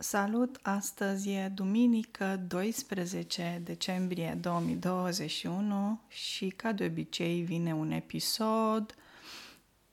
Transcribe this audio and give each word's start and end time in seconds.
Salut! 0.00 0.58
Astăzi 0.62 1.30
e 1.30 1.52
duminică 1.54 2.44
12 2.48 3.60
decembrie 3.64 4.38
2021 4.40 6.00
și 6.08 6.48
ca 6.48 6.72
de 6.72 6.84
obicei 6.84 7.40
vine 7.40 7.74
un 7.74 7.90
episod 7.90 8.94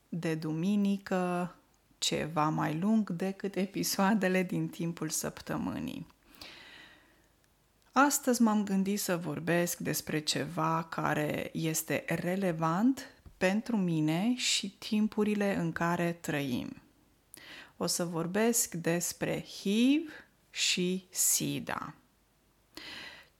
de 0.10 0.36
duminică 0.36 1.56
ceva 1.98 2.50
mai 2.50 2.80
lung 2.80 3.10
decât 3.10 3.56
episoadele 3.56 4.44
din 4.44 4.68
timpul 4.68 5.10
săptămânii. 5.10 6.08
Astăzi 7.92 8.42
m-am 8.42 8.64
gândit 8.64 9.00
să 9.00 9.18
vorbesc 9.18 9.78
despre 9.78 10.20
ceva 10.20 10.84
care 10.90 11.50
este 11.54 12.04
relevant 12.08 13.14
pentru 13.38 13.78
mine 13.78 14.34
și 14.36 14.70
timpurile 14.70 15.56
în 15.56 15.72
care 15.72 16.12
trăim 16.12 16.85
o 17.78 17.86
să 17.86 18.06
vorbesc 18.06 18.74
despre 18.74 19.46
HIV 19.62 20.10
și 20.50 21.08
SIDA. 21.10 21.94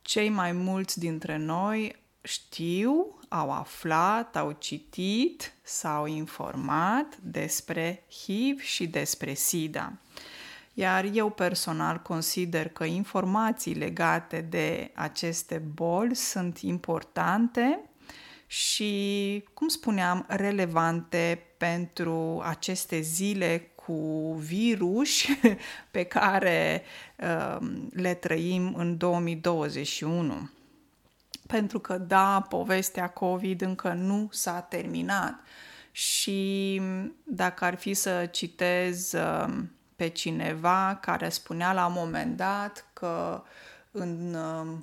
Cei 0.02 0.30
mai 0.30 0.52
mulți 0.52 1.00
dintre 1.00 1.38
noi 1.38 1.96
știu, 2.22 3.20
au 3.30 3.52
aflat, 3.52 4.36
au 4.36 4.52
citit, 4.52 5.54
s-au 5.62 6.06
informat 6.06 7.18
despre 7.18 8.04
HIV 8.10 8.60
și 8.60 8.88
despre 8.88 9.34
SIDA. 9.34 9.94
Iar 10.74 11.10
eu 11.14 11.30
personal 11.30 12.02
consider 12.02 12.70
că 12.70 12.84
informații 12.84 13.74
legate 13.74 14.42
de 14.42 14.92
aceste 14.96 15.58
boli 15.58 16.16
sunt 16.16 16.60
importante 16.60 17.90
și, 18.48 19.44
cum 19.54 19.68
spuneam, 19.68 20.26
relevante 20.28 21.44
pentru 21.58 22.42
aceste 22.44 23.00
zile 23.00 23.72
cu 23.86 24.34
virus 24.34 25.22
pe 25.92 26.04
care 26.04 26.84
uh, 27.18 27.68
le 27.92 28.14
trăim 28.14 28.74
în 28.76 28.98
2021. 28.98 30.50
Pentru 31.48 31.80
că, 31.80 31.98
da, 31.98 32.46
povestea 32.50 33.10
COVID 33.10 33.62
încă 33.62 33.94
nu 33.94 34.30
s-a 34.32 34.60
terminat 34.60 35.40
și 35.92 36.82
dacă 37.24 37.66
ar 37.66 37.76
fi 37.76 37.94
să 37.94 38.26
citez 38.26 39.14
uh, 39.14 39.54
pe 39.96 40.08
cineva 40.08 40.98
care 41.02 41.30
spunea 41.30 41.74
la 41.74 41.86
un 41.86 41.94
moment 41.96 42.38
dat 42.38 42.90
că 42.94 43.44
în, 43.92 44.34
uh, 44.34 44.78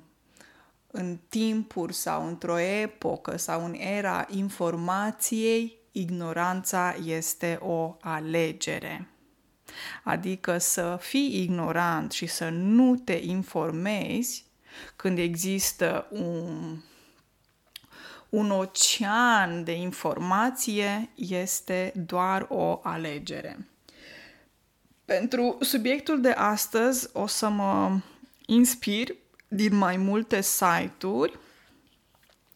în 0.91 1.17
timpuri 1.29 1.93
sau 1.93 2.27
într-o 2.27 2.59
epocă 2.59 3.37
sau 3.37 3.65
în 3.65 3.73
era 3.73 4.25
informației 4.29 5.82
ignoranța 5.93 6.95
este 7.05 7.57
o 7.61 7.97
alegere. 8.01 9.07
Adică 10.03 10.57
să 10.57 10.97
fii 11.01 11.41
ignorant 11.41 12.11
și 12.11 12.25
să 12.25 12.49
nu 12.49 12.95
te 12.95 13.13
informezi 13.13 14.45
când 14.95 15.17
există 15.17 16.07
un, 16.11 16.77
un 18.29 18.51
ocean 18.51 19.63
de 19.63 19.71
informație 19.71 21.09
este 21.15 21.93
doar 21.95 22.45
o 22.49 22.79
alegere. 22.83 23.67
Pentru 25.05 25.57
subiectul 25.61 26.21
de 26.21 26.29
astăzi 26.29 27.09
o 27.13 27.27
să 27.27 27.49
mă 27.49 27.99
inspir 28.45 29.15
din 29.47 29.75
mai 29.75 29.97
multe 29.97 30.41
site-uri 30.41 31.39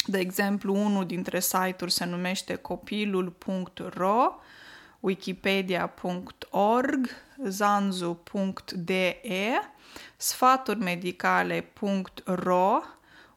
de 0.07 0.19
exemplu, 0.19 0.73
unul 0.73 1.05
dintre 1.05 1.39
site-uri 1.39 1.91
se 1.91 2.05
numește 2.05 2.55
copilul.ro, 2.55 4.39
wikipedia.org, 4.99 7.09
zanzu.de, 7.47 9.21
sfaturmedicale.ro, 10.17 12.81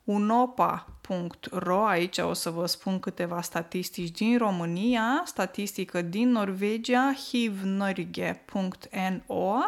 unopa.ro, 0.04 1.86
aici 1.86 2.18
o 2.18 2.32
să 2.32 2.50
vă 2.50 2.66
spun 2.66 3.00
câteva 3.00 3.42
statistici 3.42 4.10
din 4.10 4.38
România, 4.38 5.22
statistică 5.26 6.02
din 6.02 6.30
Norvegia, 6.30 7.12
hivnorge.no, 7.12 9.58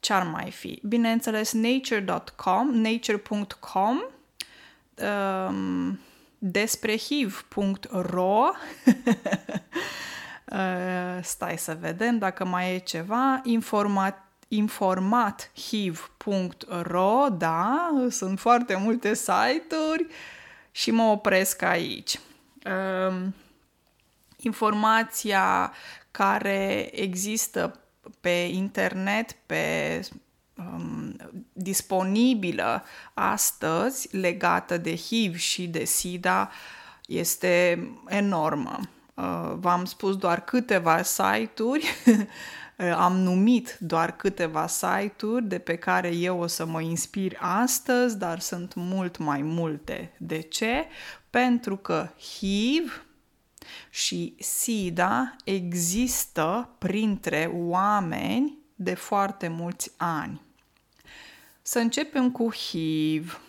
ce-ar 0.00 0.22
mai 0.22 0.50
fi? 0.50 0.80
Bineînțeles, 0.82 1.52
nature.com, 1.52 2.70
nature.com, 2.70 4.00
um, 5.02 5.98
despre 6.38 6.96
hiv.ro 6.96 8.44
uh, 10.44 11.18
stai 11.22 11.58
să 11.58 11.76
vedem 11.80 12.18
dacă 12.18 12.44
mai 12.44 12.74
e 12.74 12.78
ceva 12.78 13.40
informat 13.44 14.20
informat 14.48 15.50
hiv.ro 15.54 17.26
da, 17.28 17.90
sunt 18.08 18.40
foarte 18.40 18.76
multe 18.76 19.14
site-uri 19.14 20.06
și 20.70 20.90
mă 20.90 21.02
opresc 21.02 21.62
aici. 21.62 22.20
Um, 23.08 23.34
informația 24.36 25.72
care 26.10 26.90
există 26.92 27.80
pe 28.20 28.48
internet, 28.50 29.32
pe 29.46 30.00
um, 30.56 31.16
disponibilă 31.52 32.84
astăzi 33.14 34.16
legată 34.16 34.78
de 34.78 34.96
HIV 34.96 35.36
și 35.36 35.66
de 35.66 35.84
SIDA 35.84 36.50
este 37.06 37.88
enormă. 38.06 38.80
Uh, 39.14 39.52
v-am 39.54 39.84
spus 39.84 40.16
doar 40.16 40.44
câteva 40.44 41.02
site-uri, 41.02 41.86
am 43.06 43.16
numit 43.16 43.76
doar 43.80 44.16
câteva 44.16 44.66
site-uri 44.66 45.44
de 45.44 45.58
pe 45.58 45.76
care 45.76 46.08
eu 46.08 46.40
o 46.40 46.46
să 46.46 46.66
mă 46.66 46.80
inspir 46.80 47.36
astăzi, 47.40 48.18
dar 48.18 48.40
sunt 48.40 48.74
mult 48.74 49.16
mai 49.16 49.42
multe. 49.42 50.12
De 50.18 50.40
ce? 50.40 50.86
Pentru 51.30 51.76
că 51.76 52.08
HIV 52.18 53.06
și 53.90 54.36
SIDA 54.38 55.36
există 55.44 56.68
printre 56.78 57.50
oameni 57.54 58.58
de 58.74 58.94
foarte 58.94 59.48
mulți 59.48 59.92
ani. 59.96 60.45
Să 61.68 61.78
începem 61.78 62.30
cu 62.30 62.52
HIV. 62.52 63.40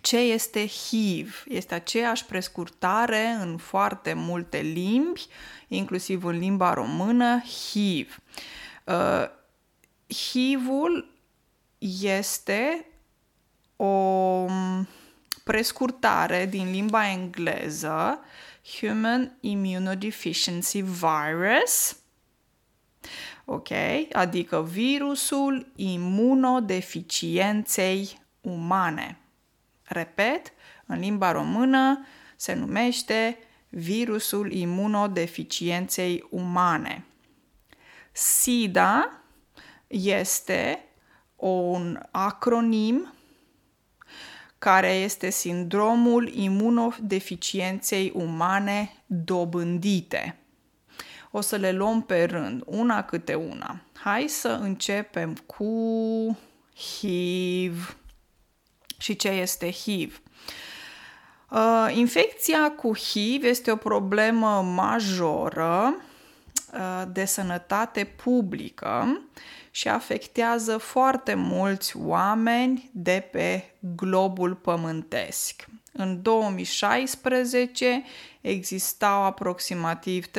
Ce 0.00 0.16
este 0.16 0.66
HIV? 0.66 1.44
Este 1.48 1.74
aceeași 1.74 2.24
prescurtare 2.24 3.26
în 3.40 3.56
foarte 3.56 4.12
multe 4.12 4.58
limbi, 4.58 5.26
inclusiv 5.68 6.24
în 6.24 6.38
limba 6.38 6.74
română, 6.74 7.42
HIV. 7.42 8.18
Uh, 8.84 9.24
HIV-ul 10.14 11.10
este 12.00 12.86
o 13.76 14.46
prescurtare 15.44 16.46
din 16.46 16.70
limba 16.70 17.08
engleză 17.10 18.20
Human 18.78 19.36
Immunodeficiency 19.40 20.80
Virus, 20.80 21.96
ok? 23.44 23.68
Adică 24.12 24.62
virusul 24.62 25.72
imunodeficienței 25.76 28.20
umane. 28.40 29.16
Repet, 29.82 30.52
în 30.86 30.98
limba 30.98 31.32
română 31.32 32.06
se 32.36 32.54
numește 32.54 33.38
virusul 33.68 34.52
imunodeficienței 34.52 36.26
umane. 36.30 37.04
SIDA 38.12 39.22
este 39.86 40.84
un 41.36 42.00
acronim 42.10 43.12
care 44.58 44.92
este 44.92 45.30
sindromul 45.30 46.34
imunodeficienței 46.34 48.12
umane 48.14 49.02
dobândite. 49.06 50.41
O 51.34 51.40
să 51.40 51.56
le 51.56 51.72
luăm 51.72 52.02
pe 52.02 52.24
rând, 52.24 52.62
una 52.66 53.04
câte 53.04 53.34
una. 53.34 53.80
Hai 53.94 54.28
să 54.28 54.48
începem 54.48 55.34
cu 55.46 56.38
HIV. 56.74 57.96
Și 58.98 59.16
ce 59.16 59.28
este 59.28 59.70
HIV? 59.70 60.22
Uh, 61.50 61.92
infecția 61.94 62.70
cu 62.70 62.96
HIV 62.96 63.44
este 63.44 63.70
o 63.70 63.76
problemă 63.76 64.62
majoră 64.62 65.94
uh, 66.72 67.02
de 67.12 67.24
sănătate 67.24 68.04
publică 68.04 69.22
și 69.70 69.88
afectează 69.88 70.76
foarte 70.76 71.34
mulți 71.34 71.96
oameni 71.96 72.90
de 72.92 73.28
pe 73.32 73.74
globul 73.96 74.54
pământesc. 74.54 75.66
În 75.92 76.22
2016 76.22 78.02
existau 78.40 79.22
aproximativ 79.22 80.26
36,7 80.26 80.32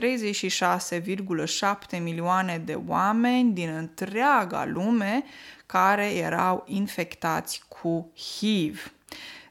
milioane 2.02 2.62
de 2.66 2.80
oameni 2.88 3.54
din 3.54 3.70
întreaga 3.70 4.66
lume 4.66 5.24
care 5.66 6.14
erau 6.14 6.64
infectați 6.68 7.64
cu 7.68 8.12
HIV. 8.16 8.94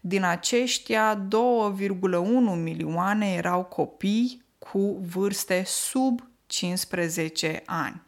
Din 0.00 0.24
aceștia, 0.24 1.26
2,1 1.28 1.28
milioane 2.56 3.32
erau 3.32 3.64
copii 3.64 4.44
cu 4.58 4.98
vârste 5.12 5.62
sub 5.66 6.20
15 6.46 7.62
ani. 7.66 8.02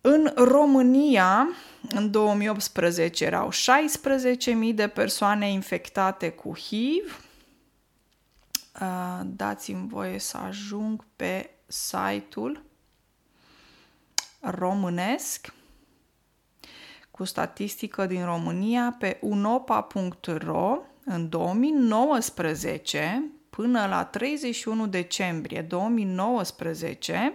În 0.00 0.32
România, 0.36 1.48
în 1.94 2.10
2018, 2.10 3.24
erau 3.24 3.50
16.000 3.50 4.74
de 4.74 4.88
persoane 4.88 5.50
infectate 5.50 6.30
cu 6.30 6.56
HIV. 6.56 7.22
Uh, 8.80 9.20
dați-mi 9.24 9.88
voie 9.88 10.18
să 10.18 10.36
ajung 10.36 11.04
pe 11.16 11.50
site-ul 11.66 12.62
românesc 14.40 15.52
cu 17.10 17.24
statistică 17.24 18.06
din 18.06 18.24
România 18.24 18.96
pe 18.98 19.18
unopa.ro 19.20 20.78
în 21.04 21.28
2019 21.28 23.30
până 23.50 23.86
la 23.86 24.04
31 24.04 24.86
decembrie 24.86 25.62
2019 25.62 27.34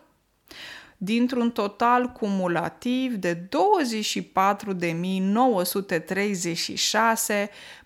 dintr-un 0.96 1.50
total 1.50 2.06
cumulativ 2.06 3.14
de 3.14 3.36
24.936 3.36 3.48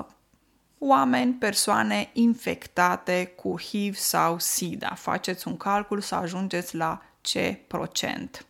oameni, 0.80 1.34
persoane 1.34 2.10
infectate 2.14 3.34
cu 3.36 3.60
HIV 3.60 3.96
sau 3.96 4.40
SIDA. 4.40 4.94
Faceți 4.96 5.48
un 5.48 5.58
calcul 5.58 6.02
să 6.02 6.16
ajungeți 6.16 6.76
la 6.76 7.02
ce 7.22 7.60
procent 7.68 8.48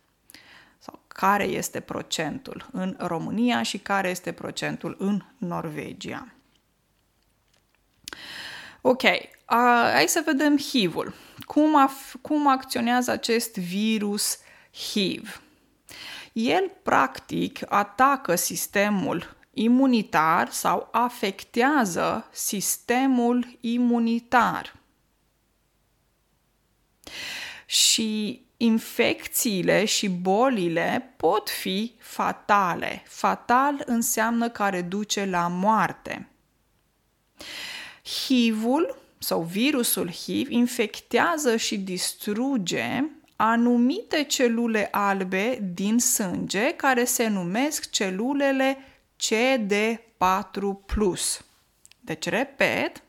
care 1.18 1.44
este 1.44 1.80
procentul 1.80 2.68
în 2.72 2.96
România 2.98 3.62
și 3.62 3.78
care 3.78 4.08
este 4.08 4.32
procentul 4.32 4.96
în 4.98 5.22
Norvegia. 5.38 6.28
Ok, 8.80 9.02
uh, 9.02 9.18
hai 9.92 10.04
să 10.08 10.22
vedem 10.24 10.58
HIV-ul. 10.58 11.14
Cum, 11.46 11.88
af- 11.88 12.20
cum 12.22 12.48
acționează 12.48 13.10
acest 13.10 13.56
virus 13.56 14.38
HIV? 14.72 15.42
El, 16.32 16.70
practic, 16.82 17.72
atacă 17.72 18.34
sistemul 18.34 19.36
imunitar 19.62 20.50
sau 20.50 20.88
afectează 20.92 22.28
sistemul 22.32 23.56
imunitar. 23.60 24.76
Și 27.66 28.42
infecțiile 28.56 29.84
și 29.84 30.08
bolile 30.08 31.14
pot 31.16 31.50
fi 31.50 31.94
fatale. 31.98 33.02
Fatal 33.06 33.82
înseamnă 33.86 34.48
care 34.48 34.82
duce 34.82 35.24
la 35.24 35.48
moarte. 35.48 36.28
HIV-ul 38.04 38.96
sau 39.18 39.42
virusul 39.42 40.10
HIV 40.10 40.50
infectează 40.50 41.56
și 41.56 41.78
distruge 41.78 43.04
anumite 43.36 44.24
celule 44.24 44.88
albe 44.90 45.70
din 45.74 45.98
sânge 45.98 46.74
care 46.74 47.04
se 47.04 47.28
numesc 47.28 47.90
celulele 47.90 48.76
CD4+. 49.22 49.98
Deci, 52.00 52.28
repet, 52.28 53.02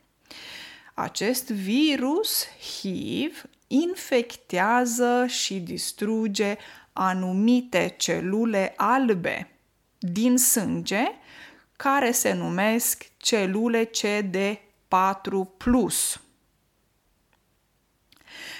acest 0.93 1.49
virus 1.49 2.45
HIV 2.79 3.43
infectează 3.67 5.25
și 5.27 5.59
distruge 5.59 6.57
anumite 6.93 7.95
celule 7.97 8.73
albe 8.77 9.51
din 9.97 10.37
sânge 10.37 11.03
care 11.75 12.11
se 12.11 12.33
numesc 12.33 13.11
celule 13.17 13.89
CD4+. 13.89 14.59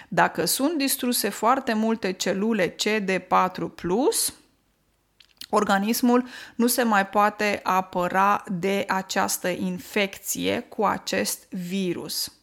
Dacă 0.08 0.46
sunt 0.46 0.77
distruse 0.77 1.29
foarte 1.29 1.74
multe 1.74 2.12
celule 2.12 2.75
CD4+, 2.75 4.34
organismul 5.50 6.27
nu 6.56 6.68
se 6.68 6.84
mai 6.84 7.08
poate 7.08 7.60
apăra 7.63 8.44
de 8.48 8.86
această 8.88 9.48
infecție 9.48 10.60
cu 10.60 10.86
acest 10.86 11.51
virus. 11.51 12.34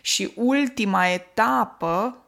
Și 0.00 0.32
ultima 0.36 1.06
etapă 1.06 2.22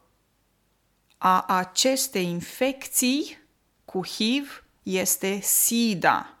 a 1.17 1.41
acestei 1.47 2.25
infecții 2.25 3.37
cu 3.85 4.05
HIV 4.05 4.63
este 4.83 5.39
SIDA, 5.41 6.37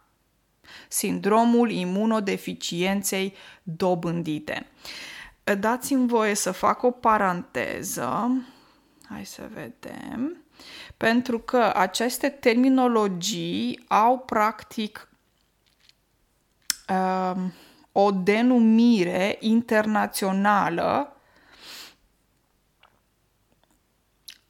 sindromul 0.87 1.71
imunodeficienței 1.71 3.35
dobândite. 3.63 4.67
Dați-mi 5.59 6.07
voie 6.07 6.33
să 6.33 6.51
fac 6.51 6.83
o 6.83 6.91
paranteză. 6.91 8.31
Hai 9.09 9.25
să 9.25 9.49
vedem. 9.53 10.40
Pentru 11.01 11.39
că 11.39 11.71
aceste 11.75 12.29
terminologii 12.29 13.83
au 13.87 14.19
practic 14.19 15.09
um, 16.89 17.53
o 17.91 18.11
denumire 18.11 19.37
internațională 19.39 21.15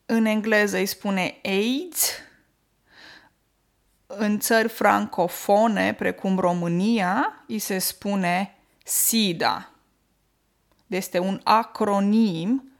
în 0.05 0.25
engleză 0.25 0.77
îi 0.77 0.85
spune 0.85 1.39
AIDS, 1.43 2.11
în 4.07 4.39
țări 4.39 4.69
francofone, 4.69 5.93
precum 5.93 6.39
România, 6.39 7.43
îi 7.47 7.59
se 7.59 7.77
spune 7.77 8.57
SIDA. 8.83 9.71
Este 10.87 11.19
un 11.19 11.41
acronim. 11.43 12.70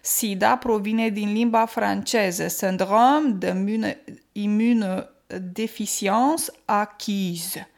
SIDA 0.00 0.56
provine 0.56 1.08
din 1.08 1.32
limba 1.32 1.64
franceză, 1.64 2.48
Syndrome 2.48 3.28
de 3.28 3.96
immunodeficience 4.32 6.44
acquise. 6.64 7.70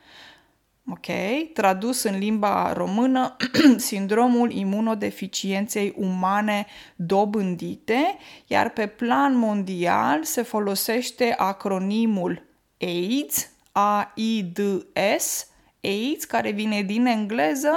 ok? 0.91 1.07
Tradus 1.52 2.02
în 2.02 2.19
limba 2.19 2.73
română, 2.73 3.37
sindromul 3.76 4.52
imunodeficienței 4.52 5.95
umane 5.97 6.67
dobândite, 6.97 8.17
iar 8.47 8.71
pe 8.71 8.87
plan 8.87 9.37
mondial 9.37 10.25
se 10.25 10.43
folosește 10.43 11.35
acronimul 11.37 12.43
AIDS, 12.81 13.50
A-I-D-S, 13.73 15.47
AIDS, 15.83 16.25
care 16.25 16.50
vine 16.50 16.83
din 16.83 17.07
engleză 17.07 17.73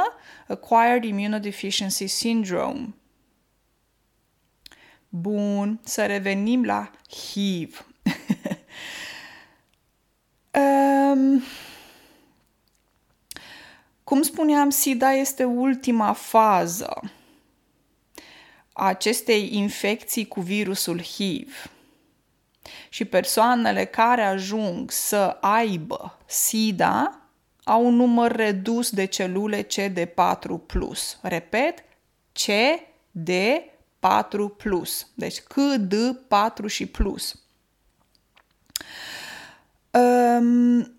Acquired 0.47 1.03
Immunodeficiency 1.03 2.07
Syndrome. 2.07 2.93
Bun, 5.17 5.79
să 5.83 6.05
revenim 6.05 6.63
la 6.63 6.91
HIV. 7.09 7.85
um, 10.53 11.43
cum 14.03 14.21
spuneam, 14.21 14.69
SIDA 14.69 15.11
este 15.11 15.43
ultima 15.43 16.13
fază 16.13 16.99
a 18.73 18.87
acestei 18.87 19.55
infecții 19.55 20.27
cu 20.27 20.41
virusul 20.41 21.01
HIV. 21.01 21.71
Și 22.89 23.05
persoanele 23.05 23.85
care 23.85 24.21
ajung 24.21 24.91
să 24.91 25.37
aibă 25.41 26.17
SIDA 26.25 27.19
au 27.63 27.85
un 27.85 27.95
număr 27.95 28.31
redus 28.31 28.89
de 28.89 29.05
celule 29.05 29.63
CD4+. 29.63 30.37
Repet, 31.21 31.83
CD4+. 32.39 33.74
Deci 35.13 35.39
CD4 35.39 36.65
și 36.65 36.85
plus. 36.85 37.43
Um, 39.91 40.95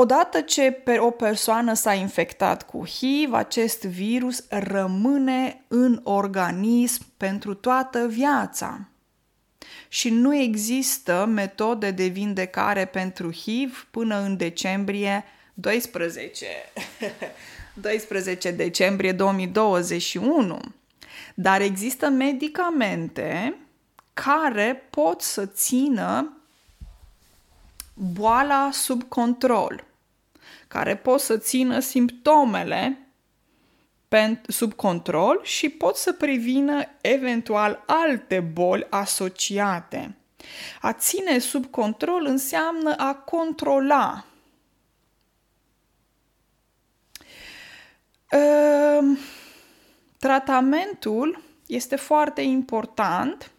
Odată 0.00 0.40
ce 0.40 0.82
o 0.98 1.10
persoană 1.10 1.74
s-a 1.74 1.94
infectat 1.94 2.66
cu 2.66 2.86
HIV, 2.86 3.32
acest 3.32 3.84
virus 3.84 4.44
rămâne 4.48 5.64
în 5.68 6.00
organism 6.04 7.02
pentru 7.16 7.54
toată 7.54 8.06
viața. 8.06 8.88
Și 9.88 10.10
nu 10.10 10.36
există 10.36 11.24
metode 11.28 11.90
de 11.90 12.06
vindecare 12.06 12.84
pentru 12.84 13.32
HIV 13.32 13.86
până 13.90 14.20
în 14.20 14.36
decembrie 14.36 15.24
12. 15.54 16.46
12 17.74 18.50
decembrie 18.64 19.12
2021. 19.12 20.60
Dar 21.42 21.60
există 21.60 22.08
medicamente 22.08 23.58
care 24.14 24.86
pot 24.90 25.20
să 25.22 25.46
țină 25.46 26.36
boala 27.94 28.68
sub 28.72 29.02
control 29.02 29.84
care 30.68 30.96
pot 30.96 31.20
să 31.20 31.36
țină 31.36 31.78
simptomele 31.78 33.06
sub 34.46 34.72
control 34.72 35.40
și 35.42 35.68
pot 35.68 35.96
să 35.96 36.12
prevină 36.12 36.82
eventual 37.00 37.82
alte 37.86 38.40
boli 38.40 38.86
asociate. 38.90 40.16
A 40.80 40.92
ține 40.92 41.38
sub 41.38 41.66
control 41.66 42.24
înseamnă 42.26 42.94
a 42.96 43.14
controla. 43.14 44.24
Uh, 48.32 49.18
tratamentul 50.20 51.42
este 51.66 51.96
foarte 51.96 52.40
important, 52.40 53.50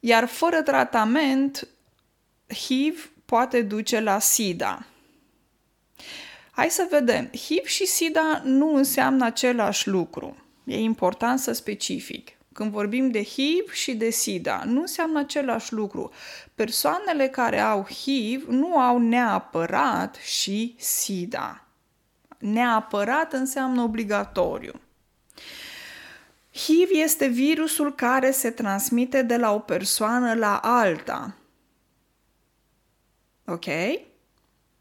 iar 0.00 0.26
fără 0.26 0.62
tratament, 0.62 1.68
HIV 2.66 3.12
poate 3.24 3.62
duce 3.62 4.00
la 4.00 4.18
SIDA. 4.18 4.86
Hai 6.50 6.70
să 6.70 6.86
vedem. 6.90 7.30
HIV 7.32 7.64
și 7.64 7.86
SIDA 7.86 8.42
nu 8.44 8.74
înseamnă 8.74 9.24
același 9.24 9.88
lucru. 9.88 10.36
E 10.64 10.78
important 10.78 11.38
să 11.38 11.52
specific. 11.52 12.30
Când 12.52 12.70
vorbim 12.70 13.10
de 13.10 13.24
HIV 13.24 13.72
și 13.72 13.94
de 13.94 14.10
SIDA, 14.10 14.62
nu 14.64 14.80
înseamnă 14.80 15.18
același 15.18 15.72
lucru. 15.72 16.12
Persoanele 16.54 17.28
care 17.28 17.60
au 17.60 17.86
HIV 17.86 18.46
nu 18.48 18.78
au 18.78 18.98
neapărat 18.98 20.14
și 20.14 20.74
SIDA. 20.78 21.63
Neapărat 22.44 23.32
înseamnă 23.32 23.82
obligatoriu. 23.82 24.80
HIV 26.52 26.88
este 26.90 27.26
virusul 27.26 27.94
care 27.94 28.30
se 28.30 28.50
transmite 28.50 29.22
de 29.22 29.36
la 29.36 29.52
o 29.52 29.58
persoană 29.58 30.34
la 30.34 30.56
alta. 30.56 31.34
Ok? 33.46 33.64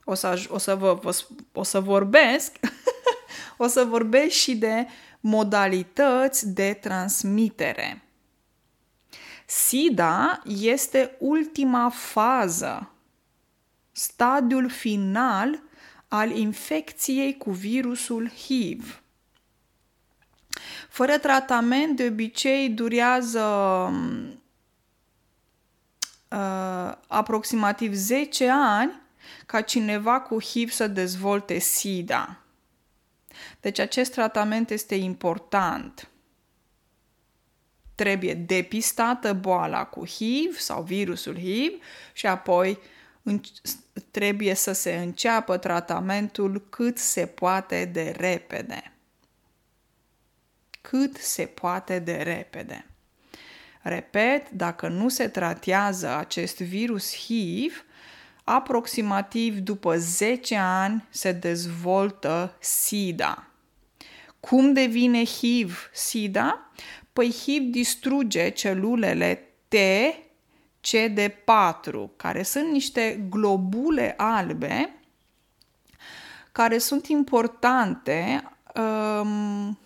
O 0.04 0.14
să, 0.14 0.46
o 0.50 0.58
să, 0.58 0.76
vă, 0.76 1.16
o 1.54 1.64
să 1.64 1.80
vorbesc, 1.80 2.60
o 3.58 3.68
să 3.68 3.84
vorbesc 3.84 4.36
și 4.36 4.56
de 4.56 4.88
modalități 5.20 6.50
de 6.50 6.78
transmitere. 6.82 8.04
SIDA 9.46 10.42
este 10.46 11.16
ultima 11.20 11.90
fază, 11.90 12.92
stadiul 13.92 14.70
final 14.70 15.62
al 16.14 16.32
infecției 16.32 17.38
cu 17.38 17.52
virusul 17.52 18.30
HIV. 18.30 19.04
Fără 20.90 21.18
tratament, 21.18 21.96
de 21.96 22.08
obicei 22.08 22.70
durează 22.70 23.44
uh, 26.30 26.94
aproximativ 27.08 27.94
10 27.94 28.50
ani 28.50 29.02
ca 29.46 29.62
cineva 29.62 30.20
cu 30.22 30.42
HIV 30.42 30.70
să 30.70 30.88
dezvolte 30.88 31.60
SIDA. 31.60 32.42
Deci 33.60 33.80
acest 33.80 34.12
tratament 34.12 34.70
este 34.70 34.96
important. 34.96 36.10
Trebuie 37.96 38.34
depistată 38.34 39.34
boala 39.34 39.86
cu 39.86 40.06
HIV 40.06 40.58
sau 40.58 40.84
virusul 40.84 41.38
HIV 41.40 41.74
și 42.14 42.28
apoi 42.28 42.80
trebuie 44.12 44.54
să 44.54 44.72
se 44.72 44.96
înceapă 44.96 45.58
tratamentul 45.58 46.68
cât 46.70 46.98
se 46.98 47.26
poate 47.26 47.86
de 47.86 48.14
repede. 48.18 48.92
Cât 50.82 51.18
se 51.18 51.46
poate 51.46 52.00
de 52.00 52.16
repede. 52.16 52.86
Repet, 53.82 54.50
dacă 54.50 54.88
nu 54.88 55.10
se 55.10 55.28
tratează 55.28 56.16
acest 56.18 56.58
virus 56.58 57.16
HIV, 57.16 57.86
aproximativ 58.44 59.58
după 59.58 59.98
10 59.98 60.56
ani 60.56 61.06
se 61.10 61.32
dezvoltă 61.32 62.56
SIDA. 62.60 63.48
Cum 64.40 64.74
devine 64.74 65.26
HIV 65.26 65.90
SIDA? 65.94 66.72
Păi 67.14 67.32
HIV 67.32 67.72
distruge 67.72 68.50
celulele 68.50 69.48
T 69.68 69.76
CD4, 70.88 72.16
care 72.16 72.44
sunt 72.44 72.72
niște 72.72 73.26
globule 73.30 74.14
albe 74.18 75.04
care 76.54 76.78
sunt 76.78 77.08
importante 77.08 78.44
um, 78.76 79.78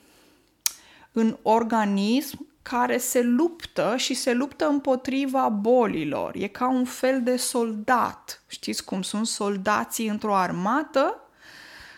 în 1.11 1.37
organism 1.41 2.47
care 2.61 2.97
se 2.97 3.21
luptă 3.21 3.93
și 3.97 4.13
se 4.13 4.33
luptă 4.33 4.67
împotriva 4.67 5.49
bolilor. 5.49 6.35
E 6.35 6.47
ca 6.47 6.69
un 6.69 6.85
fel 6.85 7.23
de 7.23 7.37
soldat. 7.37 8.43
Știți 8.47 8.85
cum 8.85 9.01
sunt 9.01 9.27
soldații 9.27 10.07
într-o 10.07 10.35
armată 10.35 11.21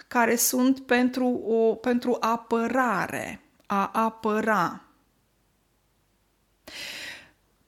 care 0.08 0.36
sunt 0.36 0.80
pentru, 0.80 1.42
o, 1.48 1.76
pentru 1.76 2.18
apărare, 2.20 3.42
a 3.66 3.90
apăra. 3.94 4.82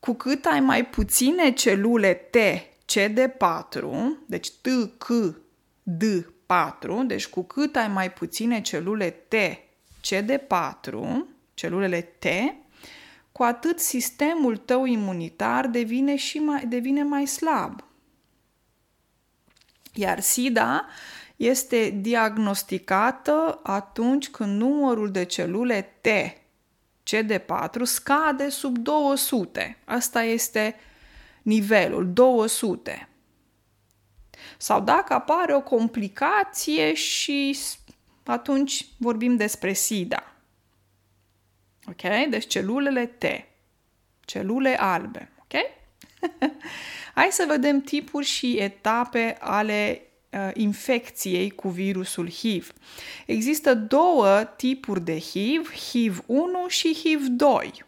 Cu 0.01 0.13
cât 0.13 0.45
ai 0.45 0.59
mai 0.59 0.85
puține 0.85 1.51
celule 1.51 2.13
T, 2.13 2.37
CD4, 2.93 3.83
deci 4.25 4.49
T, 4.49 4.67
C, 4.97 5.07
D, 5.83 6.03
4, 6.45 7.03
deci 7.03 7.27
cu 7.27 7.43
cât 7.43 7.75
ai 7.75 7.87
mai 7.87 8.13
puține 8.13 8.61
celule 8.61 9.09
T, 9.09 9.35
CD4, 10.01 10.93
celulele 11.53 12.01
T, 12.01 12.25
cu 13.31 13.43
atât 13.43 13.79
sistemul 13.79 14.57
tău 14.57 14.85
imunitar 14.85 15.67
devine, 15.67 16.15
și 16.15 16.37
mai, 16.37 16.65
devine 16.65 17.03
mai 17.03 17.25
slab. 17.25 17.83
Iar 19.93 20.19
SIDA 20.19 20.85
este 21.35 21.89
diagnosticată 21.89 23.59
atunci 23.63 24.29
când 24.29 24.61
numărul 24.61 25.11
de 25.11 25.25
celule 25.25 25.95
T, 26.01 26.07
CD4, 27.11 27.81
scade 27.83 28.49
sub 28.49 28.77
200. 28.77 29.77
Asta 29.85 30.23
este 30.23 30.75
nivelul, 31.41 32.13
200. 32.13 33.09
Sau 34.57 34.81
dacă 34.81 35.13
apare 35.13 35.55
o 35.55 35.61
complicație 35.61 36.93
și 36.93 37.57
atunci 38.23 38.85
vorbim 38.97 39.35
despre 39.35 39.73
SIDA. 39.73 40.35
Ok? 41.87 42.29
Deci 42.29 42.47
celulele 42.47 43.05
T. 43.05 43.23
Celule 44.25 44.75
albe. 44.79 45.31
Ok? 45.39 45.53
Hai 47.15 47.27
să 47.31 47.45
vedem 47.47 47.81
tipuri 47.81 48.25
și 48.25 48.57
etape 48.57 49.37
ale 49.39 50.01
uh, 50.01 50.10
infecției 50.53 51.49
cu 51.49 51.69
virusul 51.69 52.29
HIV. 52.29 52.73
Există 53.25 53.73
două 53.73 54.43
tipuri 54.55 55.01
de 55.01 55.19
HIV, 55.19 55.73
HIV 55.73 56.23
1 56.25 56.67
și 56.67 56.97
HIV 57.03 57.25
2. 57.27 57.85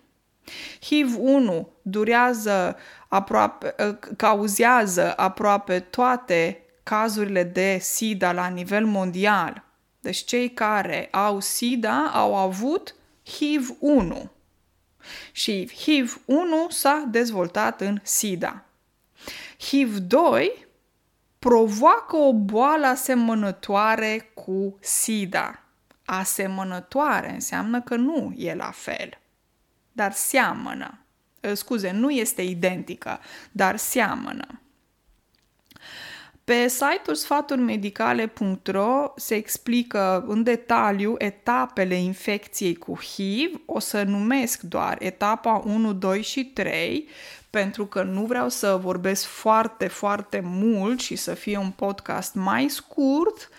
HIV 0.82 1.16
1 1.20 1.70
durează 1.82 2.78
aproape, 3.08 3.76
uh, 3.88 3.98
cauzează 4.18 5.14
aproape 5.18 5.80
toate 5.80 6.62
cazurile 6.84 7.44
de 7.44 7.78
SIDA 7.82 8.32
la 8.32 8.48
nivel 8.48 8.86
mondial. 8.86 9.64
Deci 10.00 10.24
cei 10.24 10.50
care 10.50 11.08
au 11.12 11.40
SIDA 11.40 12.12
au 12.14 12.36
avut 12.36 12.96
HIV 13.24 13.76
1 13.80 14.32
și 15.32 15.72
HIV 15.76 16.22
1 16.26 16.68
s-a 16.70 17.08
dezvoltat 17.12 17.82
în 17.82 18.00
SIDA. 18.04 18.66
HIV 19.58 19.98
2 19.98 20.63
provoacă 21.44 22.16
o 22.16 22.34
boală 22.34 22.86
asemănătoare 22.86 24.32
cu 24.34 24.78
SIDA. 24.80 25.64
Asemănătoare 26.06 27.34
înseamnă 27.34 27.82
că 27.82 27.96
nu 27.96 28.34
e 28.38 28.56
la 28.56 28.72
fel, 28.72 29.20
dar 29.92 30.12
seamănă. 30.12 31.06
Scuze, 31.54 31.92
nu 31.92 32.10
este 32.10 32.42
identică, 32.42 33.20
dar 33.52 33.78
seamănă. 33.78 34.62
Pe 36.44 36.68
site-ul 36.68 37.16
sfaturmedicale.ro 37.16 39.14
se 39.16 39.36
explică 39.36 40.26
în 40.28 40.44
detaliu 40.44 41.16
etapele 41.18 41.96
infecției 41.96 42.76
cu 42.76 43.00
HIV. 43.00 43.62
O 43.66 43.80
să 43.80 44.04
numesc 44.04 44.62
doar 44.62 44.98
etapa 45.00 45.62
1, 45.66 45.94
2 45.94 46.22
și 46.22 46.46
3, 46.46 47.08
pentru 47.50 47.86
că 47.86 48.04
nu 48.04 48.26
vreau 48.26 48.50
să 48.50 48.80
vorbesc 48.82 49.26
foarte, 49.26 49.88
foarte 49.88 50.40
mult 50.44 51.00
și 51.00 51.16
să 51.16 51.34
fie 51.34 51.58
un 51.58 51.72
podcast 51.72 52.34
mai 52.34 52.70
scurt. 52.70 53.50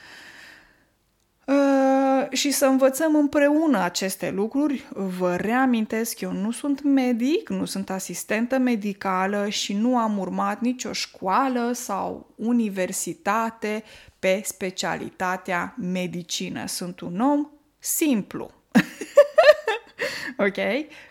Uh, 1.45 1.84
și 2.33 2.50
să 2.50 2.66
învățăm 2.66 3.14
împreună 3.14 3.78
aceste 3.78 4.31
lucruri. 4.31 4.85
Vă 4.93 5.37
reamintesc, 5.37 6.21
eu 6.21 6.33
nu 6.33 6.50
sunt 6.50 6.83
medic, 6.83 7.49
nu 7.49 7.64
sunt 7.64 7.90
asistentă 7.90 8.59
medicală 8.59 9.49
și 9.49 9.73
nu 9.73 9.99
am 9.99 10.19
urmat 10.19 10.61
nicio 10.61 10.93
școală 10.93 11.73
sau 11.73 12.35
universitate 12.37 13.85
pe 14.19 14.40
specialitatea 14.45 15.75
medicină. 15.78 16.66
Sunt 16.66 17.00
un 17.00 17.21
om 17.21 17.49
simplu. 17.78 18.50
ok? 20.47 20.59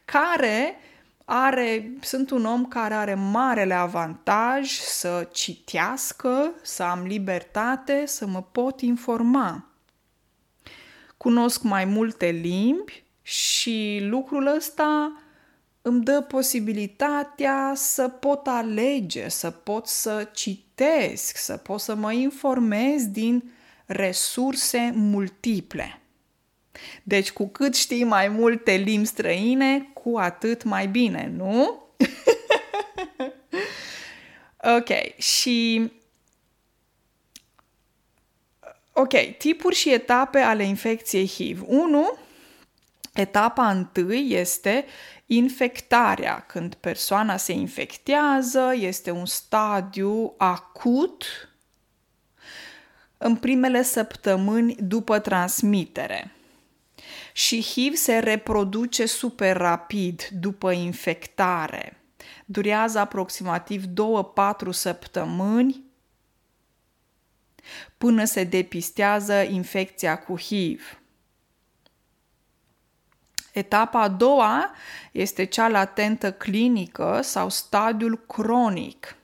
Care 0.06 0.76
are, 1.26 1.92
sunt 2.02 2.30
un 2.30 2.46
om 2.46 2.66
care 2.66 2.94
are 2.94 3.14
marele 3.14 3.74
avantaj 3.74 4.70
să 4.72 5.28
citească, 5.32 6.52
să 6.62 6.84
am 6.84 7.04
libertate, 7.06 8.04
să 8.06 8.28
mă 8.28 8.44
pot 8.52 8.82
informa 8.82 9.73
cunosc 11.24 11.62
mai 11.62 11.86
multe 11.86 12.30
limbi 12.30 13.04
și 13.22 14.00
lucrul 14.02 14.56
ăsta 14.56 15.22
îmi 15.82 16.04
dă 16.04 16.22
posibilitatea 16.22 17.74
să 17.76 18.08
pot 18.08 18.48
alege, 18.48 19.30
să 19.30 19.50
pot 19.50 19.88
să 19.88 20.30
citesc, 20.34 21.38
să 21.38 21.58
pot 21.58 21.80
să 21.80 21.96
mă 21.96 22.12
informez 22.12 23.06
din 23.06 23.52
resurse 23.86 24.92
multiple. 24.96 26.02
Deci 27.04 27.32
cu 27.32 27.48
cât 27.48 27.76
știi 27.76 28.04
mai 28.04 28.28
multe 28.28 28.72
limbi 28.72 29.08
străine, 29.08 29.92
cu 29.94 30.18
atât 30.18 30.64
mai 30.64 30.88
bine, 30.88 31.34
nu? 31.38 31.84
ok, 34.78 35.18
și 35.18 35.92
Ok, 38.96 39.14
tipuri 39.38 39.76
și 39.76 39.94
etape 39.94 40.40
ale 40.40 40.64
infecției 40.64 41.28
HIV. 41.28 41.64
1. 41.68 42.18
Etapa 43.14 43.70
întâi 43.70 44.28
este 44.30 44.86
infectarea, 45.26 46.40
când 46.40 46.74
persoana 46.74 47.38
se 47.38 47.52
infectează, 47.52 48.74
este 48.76 49.12
un 49.12 49.26
stadiu 49.26 50.34
acut 50.38 51.26
în 53.18 53.36
primele 53.36 53.84
săptămâni 53.84 54.76
după 54.80 55.20
transmitere. 55.20 56.32
Și 57.34 57.62
HIV 57.62 57.96
se 57.96 58.18
reproduce 58.18 59.06
super 59.06 59.58
rapid 59.58 60.28
după 60.32 60.72
infectare. 60.72 62.02
Durează 62.46 63.00
aproximativ 63.00 63.84
2-4 63.84 64.70
săptămâni 64.70 65.84
până 67.98 68.24
se 68.24 68.44
depistează 68.44 69.34
infecția 69.34 70.18
cu 70.18 70.38
HIV. 70.40 70.98
Etapa 73.54 74.02
a 74.02 74.08
doua 74.08 74.72
este 75.12 75.44
cea 75.44 75.68
latentă 75.68 76.32
clinică 76.32 77.20
sau 77.24 77.50
stadiul 77.50 78.26
cronic. 78.28 79.16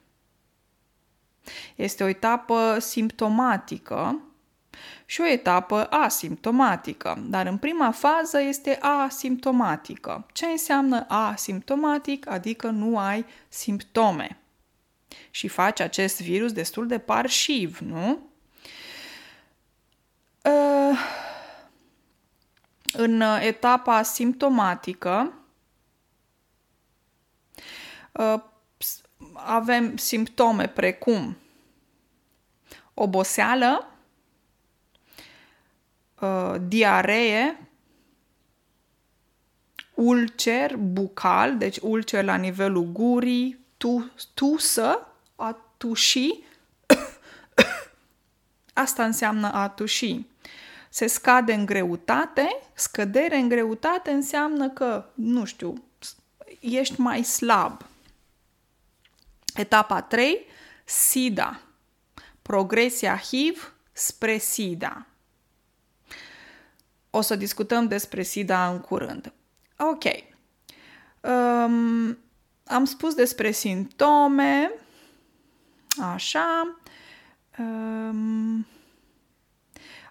Este 1.76 2.04
o 2.04 2.08
etapă 2.08 2.78
simptomatică 2.80 4.20
și 5.06 5.22
o 5.22 5.26
etapă 5.26 5.88
asimptomatică, 5.90 7.24
dar 7.28 7.46
în 7.46 7.58
prima 7.58 7.92
fază 7.92 8.42
este 8.42 8.78
asimptomatică. 8.82 10.26
Ce 10.34 10.46
înseamnă 10.46 11.06
asimptomatic? 11.08 12.30
Adică 12.30 12.70
nu 12.70 12.98
ai 12.98 13.26
simptome 13.48 14.38
și 15.30 15.48
faci 15.48 15.80
acest 15.80 16.22
virus 16.22 16.52
destul 16.52 16.88
de 16.88 16.98
parșiv, 16.98 17.78
nu? 17.78 18.29
Uh, 20.44 21.00
în 22.94 23.22
etapa 23.22 24.02
simptomatică 24.02 25.34
uh, 28.12 28.44
avem 29.34 29.98
simptome 29.98 30.68
precum 30.68 31.38
oboseală, 32.94 33.88
uh, 36.20 36.56
diaree, 36.68 37.70
ulcer 39.94 40.76
bucal, 40.76 41.58
deci 41.58 41.78
ulcer 41.82 42.24
la 42.24 42.36
nivelul 42.36 42.84
gurii, 42.84 43.60
tu, 43.78 44.12
tusă, 44.34 45.08
a 45.36 45.58
tuși, 45.78 46.30
asta 48.74 49.04
înseamnă 49.04 49.52
a 49.54 49.70
tuși 49.70 50.26
se 50.90 51.08
scade 51.08 51.54
în 51.54 51.66
greutate, 51.66 52.62
scădere 52.74 53.38
în 53.38 53.48
greutate 53.48 54.12
înseamnă 54.12 54.70
că, 54.70 55.06
nu 55.14 55.46
știu, 55.46 55.84
ești 56.60 57.02
mai 57.02 57.24
slab. 57.24 57.82
Etapa 59.56 60.02
3, 60.02 60.46
SIDA. 60.86 61.62
Progresia 62.42 63.18
HIV 63.18 63.74
spre 63.92 64.38
SIDA. 64.38 65.06
O 67.10 67.22
să 67.22 67.36
discutăm 67.36 67.88
despre 67.88 68.24
SIDA 68.24 68.70
în 68.70 68.80
curând. 68.80 69.34
Ok. 69.78 70.04
Um, 71.22 72.18
am 72.66 72.86
spus 72.86 73.14
despre 73.14 73.52
simptome. 73.52 74.72
Așa. 76.14 76.80
Um, 77.58 78.66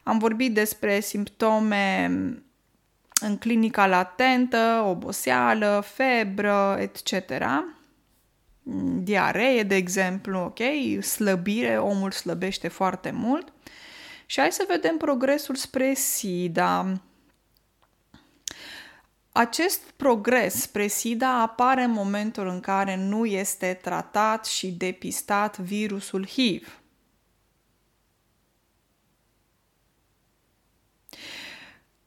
am 0.08 0.18
vorbit 0.18 0.54
despre 0.54 1.00
simptome 1.00 2.10
în 3.20 3.36
clinica 3.36 3.86
latentă, 3.86 4.84
oboseală, 4.86 5.84
febră, 5.86 6.76
etc. 6.80 7.32
Diaree, 9.02 9.62
de 9.62 9.74
exemplu, 9.74 10.38
ok? 10.38 10.58
Slăbire, 11.02 11.78
omul 11.78 12.10
slăbește 12.10 12.68
foarte 12.68 13.10
mult. 13.10 13.52
Și 14.26 14.40
hai 14.40 14.52
să 14.52 14.64
vedem 14.68 14.96
progresul 14.96 15.54
spre 15.54 15.94
SIDA. 15.94 17.00
Acest 19.32 19.80
progres 19.96 20.54
spre 20.54 20.86
SIDA 20.86 21.40
apare 21.40 21.82
în 21.82 21.90
momentul 21.90 22.48
în 22.48 22.60
care 22.60 22.96
nu 22.96 23.24
este 23.24 23.78
tratat 23.82 24.46
și 24.46 24.66
depistat 24.66 25.58
virusul 25.58 26.26
HIV. 26.26 26.80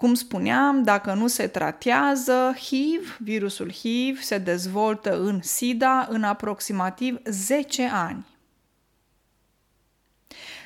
Cum 0.02 0.14
spuneam, 0.14 0.84
dacă 0.84 1.14
nu 1.14 1.28
se 1.28 1.48
tratează, 1.48 2.56
HIV, 2.58 3.18
virusul 3.20 3.72
HIV, 3.72 4.22
se 4.22 4.38
dezvoltă 4.38 5.20
în 5.20 5.42
SIDA 5.42 6.08
în 6.10 6.24
aproximativ 6.24 7.20
10 7.26 7.90
ani. 7.94 8.26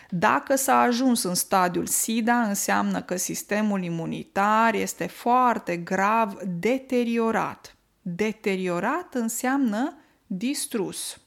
Dacă 0.10 0.56
s-a 0.56 0.80
ajuns 0.80 1.24
în 1.24 1.34
stadiul 1.34 1.86
SIDA, 1.86 2.42
înseamnă 2.42 3.02
că 3.02 3.16
sistemul 3.16 3.84
imunitar 3.84 4.74
este 4.74 5.08
foarte 5.08 5.78
grav 5.78 6.38
deteriorat. 6.44 7.76
Deteriorat 8.02 9.14
înseamnă 9.14 9.98
distrus. 10.28 11.18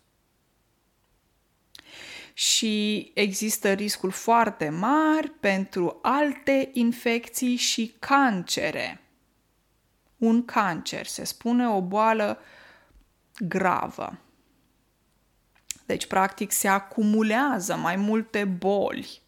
Și 2.38 3.11
există 3.14 3.72
riscul 3.72 4.11
foarte 4.11 4.68
mari 4.68 5.31
pentru 5.31 5.98
alte 6.03 6.70
infecții 6.72 7.57
și 7.57 7.94
cancere. 7.98 9.01
Un 10.16 10.44
cancer, 10.44 11.07
se 11.07 11.24
spune 11.24 11.68
o 11.68 11.83
boală 11.83 12.38
gravă. 13.38 14.18
Deci, 15.87 16.07
practic, 16.07 16.53
se 16.53 16.68
acumulează 16.68 17.77
mai 17.77 17.96
multe 17.96 18.44
boli 18.44 19.20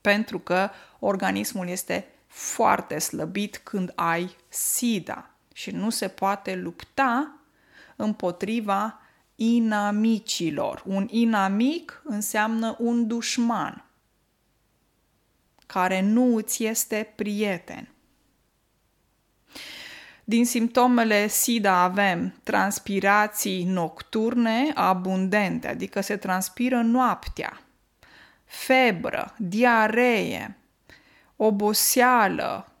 pentru 0.00 0.38
că 0.38 0.70
organismul 0.98 1.68
este 1.68 2.08
foarte 2.26 2.98
slăbit 2.98 3.56
când 3.56 3.92
ai 3.94 4.36
SIDA 4.48 5.30
și 5.52 5.70
nu 5.70 5.90
se 5.90 6.08
poate 6.08 6.54
lupta 6.54 7.38
împotriva 7.96 8.98
inamicilor. 9.36 10.82
Un 10.86 11.08
inamic 11.10 12.02
înseamnă 12.04 12.76
un 12.78 13.06
dușman 13.06 13.84
care 15.66 16.00
nu 16.00 16.36
îți 16.36 16.64
este 16.64 17.12
prieten. 17.16 17.88
Din 20.24 20.46
simptomele 20.46 21.26
SIDA 21.26 21.82
avem 21.82 22.34
transpirații 22.42 23.64
nocturne 23.64 24.70
abundente, 24.74 25.68
adică 25.68 26.00
se 26.00 26.16
transpiră 26.16 26.80
noaptea, 26.82 27.60
febră, 28.44 29.34
diaree, 29.38 30.58
oboseală, 31.36 32.72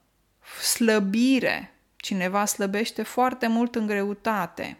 slăbire, 0.62 1.74
cineva 1.96 2.44
slăbește 2.44 3.02
foarte 3.02 3.46
mult 3.46 3.74
în 3.74 3.86
greutate 3.86 4.78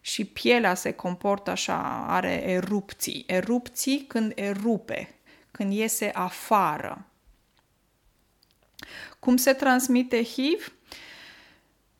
și 0.00 0.24
pielea 0.24 0.74
se 0.74 0.92
comportă 0.92 1.50
așa, 1.50 2.04
are 2.08 2.42
erupții. 2.50 3.24
Erupții 3.26 4.04
când 4.06 4.32
erupe, 4.34 5.14
când 5.50 5.72
iese 5.72 6.10
afară. 6.14 7.06
Cum 9.18 9.36
se 9.36 9.52
transmite 9.52 10.22
HIV? 10.22 10.72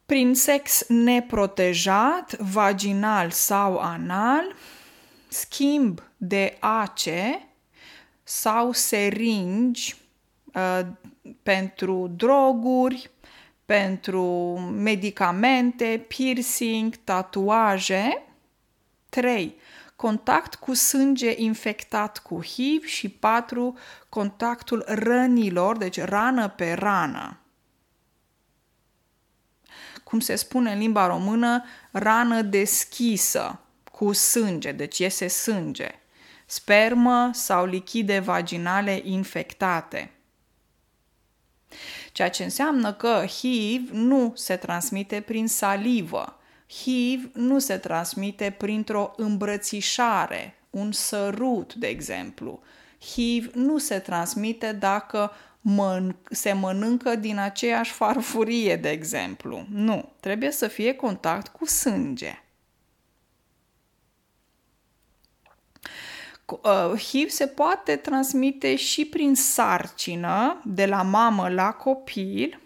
Prin 0.07 0.35
sex 0.35 0.85
neprotejat, 0.89 2.37
vaginal 2.37 3.31
sau 3.31 3.79
anal, 3.79 4.55
schimb 5.29 6.03
de 6.17 6.57
ace 6.61 7.49
sau 8.23 8.73
seringi 8.73 9.97
uh, 10.55 10.81
pentru 11.43 12.13
droguri, 12.17 13.11
pentru 13.69 14.23
medicamente, 14.59 16.05
piercing, 16.09 16.97
tatuaje. 16.97 18.23
3. 19.09 19.57
Contact 19.97 20.55
cu 20.55 20.75
sânge 20.75 21.35
infectat 21.37 22.19
cu 22.19 22.43
HIV 22.43 22.85
și 22.85 23.09
4. 23.09 23.79
Contactul 24.09 24.85
rănilor, 24.87 25.77
deci 25.77 26.01
rană 26.01 26.49
pe 26.49 26.73
rană. 26.73 27.41
Cum 30.05 30.21
se 30.21 30.35
spune 30.35 30.73
în 30.73 30.79
limba 30.79 31.07
română, 31.07 31.65
rană 31.91 32.43
deschisă 32.43 33.61
cu 33.93 34.13
sânge, 34.13 34.73
deci 34.73 34.99
iese 34.99 35.27
sânge. 35.27 35.89
Spermă 36.47 37.31
sau 37.33 37.67
lichide 37.67 38.19
vaginale 38.19 39.01
infectate 39.05 40.13
ceea 42.19 42.31
ce 42.31 42.45
înseamnă 42.45 42.93
că 42.93 43.25
HIV 43.27 43.91
nu 43.93 44.33
se 44.37 44.57
transmite 44.57 45.21
prin 45.21 45.49
salivă. 45.49 46.39
HIV 46.69 47.31
nu 47.35 47.59
se 47.59 47.77
transmite 47.77 48.55
printr-o 48.59 49.13
îmbrățișare, 49.17 50.55
un 50.71 50.93
sărut, 50.93 51.75
de 51.75 51.87
exemplu. 51.87 52.61
HIV 53.01 53.55
nu 53.55 53.79
se 53.79 53.99
transmite 53.99 54.73
dacă 54.73 55.33
mân- 55.61 56.17
se 56.31 56.53
mănâncă 56.53 57.17
din 57.17 57.39
aceeași 57.39 57.93
farfurie, 57.93 58.77
de 58.77 58.89
exemplu. 58.89 59.67
Nu, 59.71 60.13
trebuie 60.21 60.51
să 60.51 60.69
fie 60.69 60.95
contact 60.95 61.49
cu 61.49 61.67
sânge. 61.67 62.43
HIV 66.97 67.25
uh, 67.25 67.31
se 67.31 67.47
poate 67.47 67.97
transmite 67.97 68.77
și 68.77 69.05
prin 69.05 69.35
sarcină, 69.35 70.61
de 70.65 70.87
la 70.87 71.03
mamă 71.03 71.49
la 71.49 71.73
copil, 71.73 72.61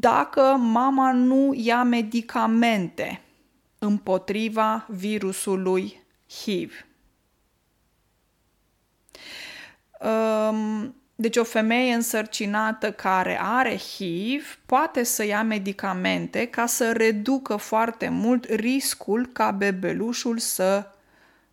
dacă 0.00 0.40
mama 0.58 1.12
nu 1.12 1.52
ia 1.54 1.82
medicamente 1.82 3.22
împotriva 3.78 4.86
virusului 4.88 6.02
HIV. 6.28 6.86
Um, 10.00 10.94
deci 11.20 11.36
o 11.36 11.44
femeie 11.44 11.94
însărcinată 11.94 12.92
care 12.92 13.40
are 13.40 13.76
HIV 13.76 14.58
poate 14.66 15.02
să 15.02 15.24
ia 15.24 15.42
medicamente 15.42 16.46
ca 16.46 16.66
să 16.66 16.92
reducă 16.92 17.56
foarte 17.56 18.08
mult 18.08 18.44
riscul 18.44 19.26
ca 19.26 19.50
bebelușul 19.50 20.38
să 20.38 20.90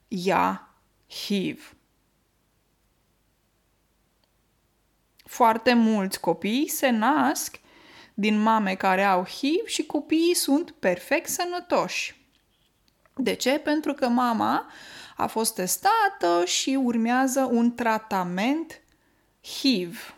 ia 0.07 0.69
HIV. 1.09 1.75
Foarte 5.23 5.73
mulți 5.73 6.19
copii 6.19 6.69
se 6.69 6.89
nasc 6.89 7.59
din 8.13 8.41
mame 8.41 8.75
care 8.75 9.03
au 9.03 9.25
HIV 9.25 9.65
și 9.65 9.85
copiii 9.85 10.35
sunt 10.35 10.71
perfect 10.71 11.29
sănătoși. 11.29 12.15
De 13.15 13.33
ce? 13.33 13.59
Pentru 13.59 13.93
că 13.93 14.07
mama 14.07 14.71
a 15.17 15.27
fost 15.27 15.55
testată 15.55 16.43
și 16.45 16.79
urmează 16.83 17.49
un 17.51 17.75
tratament 17.75 18.79
HIV. 19.45 20.15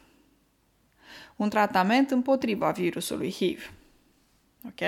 Un 1.35 1.49
tratament 1.49 2.11
împotriva 2.11 2.71
virusului 2.71 3.31
HIV. 3.31 3.71
Ok? 4.65 4.81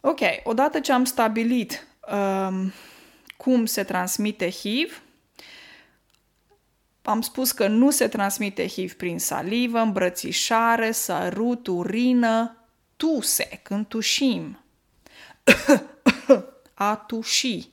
Ok, 0.00 0.20
odată 0.44 0.80
ce 0.80 0.92
am 0.92 1.04
stabilit 1.04 1.86
um, 2.12 2.72
cum 3.36 3.66
se 3.66 3.84
transmite 3.84 4.50
HIV, 4.50 5.02
am 7.02 7.20
spus 7.20 7.52
că 7.52 7.68
nu 7.68 7.90
se 7.90 8.08
transmite 8.08 8.68
HIV 8.68 8.92
prin 8.92 9.18
salivă, 9.18 9.78
îmbrățișare, 9.78 10.92
sărut, 10.92 11.66
urină, 11.66 12.64
tuse, 12.96 13.60
când 13.62 13.86
tușim. 13.86 14.64
A 16.74 16.96
tuși. 16.96 17.70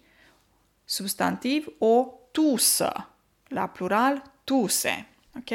Substantiv, 0.86 1.68
o 1.78 2.08
tusă 2.32 3.10
la 3.48 3.68
plural, 3.68 4.32
tuse. 4.44 5.08
Ok? 5.36 5.52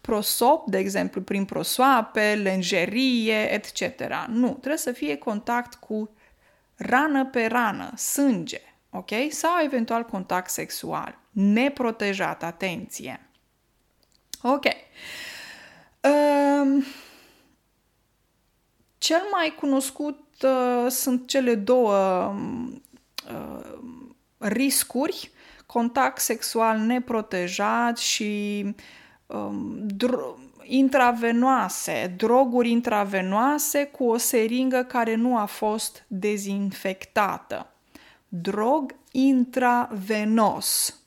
Prosop, 0.00 0.70
de 0.70 0.78
exemplu, 0.78 1.22
prin 1.22 1.44
prosoape, 1.44 2.34
lenjerie, 2.42 3.52
etc. 3.52 3.80
Nu, 4.28 4.48
trebuie 4.48 4.76
să 4.76 4.92
fie 4.92 5.16
contact 5.16 5.74
cu 5.74 6.10
rană 6.76 7.26
pe 7.26 7.46
rană, 7.46 7.92
sânge, 7.96 8.60
ok? 8.90 9.10
Sau 9.30 9.62
eventual 9.62 10.04
contact 10.04 10.50
sexual, 10.50 11.18
neprotejat, 11.30 12.42
atenție. 12.42 13.28
Ok. 14.42 14.64
Um, 16.00 16.84
cel 18.98 19.22
mai 19.32 19.54
cunoscut 19.58 20.42
uh, 20.42 20.90
sunt 20.90 21.28
cele 21.28 21.54
două 21.54 21.94
uh, 23.30 23.78
riscuri 24.38 25.30
contact 25.74 26.18
sexual 26.18 26.78
neprotejat 26.78 27.98
și 27.98 28.64
um, 29.26 29.86
dro- 29.86 30.38
intravenoase, 30.62 32.14
droguri 32.16 32.70
intravenoase 32.70 33.84
cu 33.84 34.04
o 34.04 34.16
seringă 34.16 34.82
care 34.82 35.14
nu 35.14 35.36
a 35.36 35.44
fost 35.44 36.04
dezinfectată. 36.06 37.66
Drog 38.28 38.94
intravenos. 39.10 40.98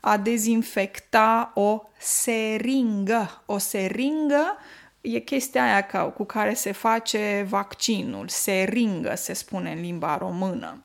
A 0.00 0.16
dezinfecta 0.16 1.52
o 1.54 1.82
seringă. 1.98 3.42
O 3.46 3.58
seringă 3.58 4.56
e 5.00 5.18
chestia 5.18 5.62
aia 5.64 5.80
ca, 5.80 6.02
cu 6.04 6.24
care 6.24 6.54
se 6.54 6.72
face 6.72 7.46
vaccinul. 7.48 8.28
Seringă 8.28 9.14
se 9.14 9.32
spune 9.32 9.72
în 9.72 9.80
limba 9.80 10.16
română 10.16 10.82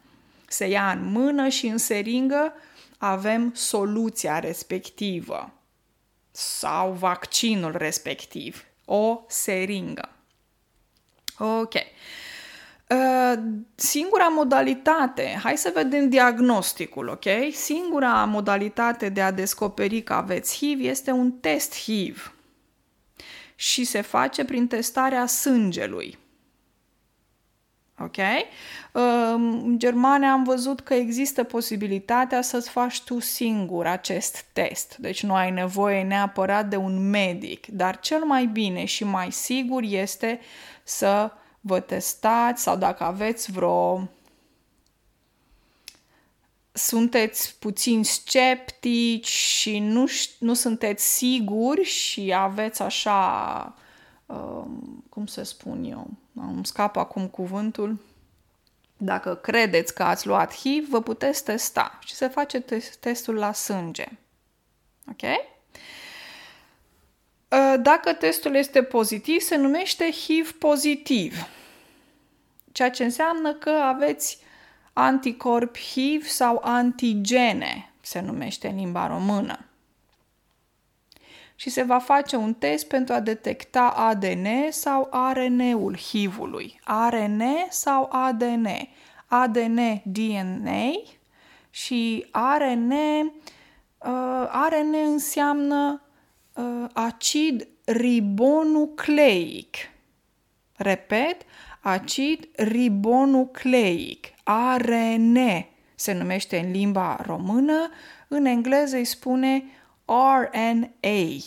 se 0.47 0.65
ia 0.65 0.91
în 0.91 1.11
mână 1.11 1.47
și 1.47 1.67
în 1.67 1.77
seringă 1.77 2.53
avem 2.97 3.51
soluția 3.55 4.39
respectivă 4.39 5.51
sau 6.31 6.91
vaccinul 6.91 7.75
respectiv, 7.77 8.65
o 8.85 9.21
seringă. 9.27 10.09
Ok. 11.37 11.73
Uh, 12.89 13.33
singura 13.75 14.27
modalitate, 14.27 15.39
hai 15.43 15.57
să 15.57 15.71
vedem 15.73 16.09
diagnosticul, 16.09 17.07
ok? 17.07 17.25
Singura 17.51 18.25
modalitate 18.25 19.09
de 19.09 19.21
a 19.21 19.31
descoperi 19.31 20.01
că 20.01 20.13
aveți 20.13 20.57
HIV 20.57 20.85
este 20.85 21.11
un 21.11 21.31
test 21.31 21.75
HIV 21.83 22.33
și 23.55 23.83
se 23.83 24.01
face 24.01 24.45
prin 24.45 24.67
testarea 24.67 25.25
sângelui. 25.25 26.17
Ok? 27.99 28.17
În 28.91 29.79
Germania 29.79 30.31
am 30.31 30.43
văzut 30.43 30.79
că 30.79 30.93
există 30.93 31.43
posibilitatea 31.43 32.41
să-ți 32.41 32.69
faci 32.69 33.01
tu 33.01 33.19
singur 33.19 33.87
acest 33.87 34.45
test. 34.53 34.95
Deci 34.97 35.23
nu 35.23 35.33
ai 35.33 35.51
nevoie 35.51 36.03
neapărat 36.03 36.69
de 36.69 36.75
un 36.75 37.09
medic, 37.09 37.67
dar 37.67 37.99
cel 37.99 38.23
mai 38.23 38.45
bine 38.45 38.85
și 38.85 39.03
mai 39.03 39.31
sigur 39.31 39.81
este 39.83 40.39
să 40.83 41.31
vă 41.61 41.79
testați 41.79 42.63
sau 42.63 42.77
dacă 42.77 43.03
aveți 43.03 43.51
vreo 43.51 44.09
sunteți 46.77 47.55
puțin 47.59 48.03
sceptici 48.03 49.27
și 49.27 49.79
nu, 49.79 50.05
nu 50.39 50.53
sunteți 50.53 51.15
siguri 51.15 51.83
și 51.83 52.33
aveți 52.37 52.81
așa, 52.81 53.75
um, 53.75 53.83
cum 55.09 55.25
să 55.25 55.43
spun 55.43 55.83
eu, 55.83 56.09
îmi 56.33 56.65
scap 56.65 56.95
acum 56.95 57.27
cuvântul, 57.27 57.99
dacă 58.97 59.35
credeți 59.35 59.93
că 59.93 60.03
ați 60.03 60.27
luat 60.27 60.55
HIV, 60.55 60.89
vă 60.89 61.01
puteți 61.01 61.43
testa 61.43 61.99
și 62.05 62.13
se 62.13 62.27
face 62.27 62.59
testul 62.99 63.35
la 63.35 63.53
sânge. 63.53 64.05
Ok? 65.09 65.21
Uh, 67.49 67.75
dacă 67.79 68.13
testul 68.13 68.55
este 68.55 68.83
pozitiv, 68.83 69.41
se 69.41 69.55
numește 69.55 70.11
HIV 70.11 70.51
pozitiv, 70.51 71.47
ceea 72.71 72.89
ce 72.89 73.03
înseamnă 73.03 73.53
că 73.53 73.69
aveți 73.69 74.39
anticorpi 74.93 75.79
HIV 75.79 76.25
sau 76.25 76.61
antigene, 76.63 77.91
se 78.01 78.19
numește 78.19 78.67
în 78.67 78.75
limba 78.75 79.07
română. 79.07 79.66
Și 81.59 81.69
se 81.69 81.83
va 81.83 81.99
face 81.99 82.35
un 82.35 82.53
test 82.53 82.87
pentru 82.87 83.13
a 83.13 83.19
detecta 83.19 83.87
ADN 83.87 84.47
sau 84.69 85.07
ARN-ul 85.11 85.97
HIV-ului. 85.97 86.79
ARN 86.83 87.41
sau 87.69 88.09
ADN. 88.11 88.67
ADN, 89.25 90.01
DNA 90.03 90.91
și 91.69 92.25
ARN, 92.31 92.91
uh, 92.91 93.29
ARN 94.47 94.93
înseamnă 95.05 96.01
uh, 96.53 96.85
acid 96.93 97.67
ribonucleic. 97.85 99.75
Repet, 100.75 101.41
acid 101.81 102.49
ribonucleic, 102.55 104.25
ARN 104.43 105.37
se 105.95 106.13
numește 106.13 106.57
în 106.57 106.71
limba 106.71 107.19
română, 107.25 107.89
în 108.27 108.45
engleză 108.45 108.95
îi 108.95 109.05
spune 109.05 109.63
RNA, 110.07 111.37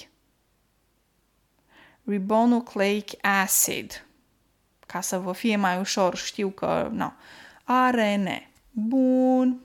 ribonucleic 2.05 3.11
acid, 3.23 4.07
ca 4.87 5.01
să 5.01 5.19
vă 5.19 5.33
fie 5.33 5.57
mai 5.57 5.79
ușor, 5.79 6.17
știu 6.17 6.51
că, 6.51 6.89
nu, 6.93 6.97
no. 6.97 7.13
ARN. 7.65 8.29
Bun. 8.71 9.61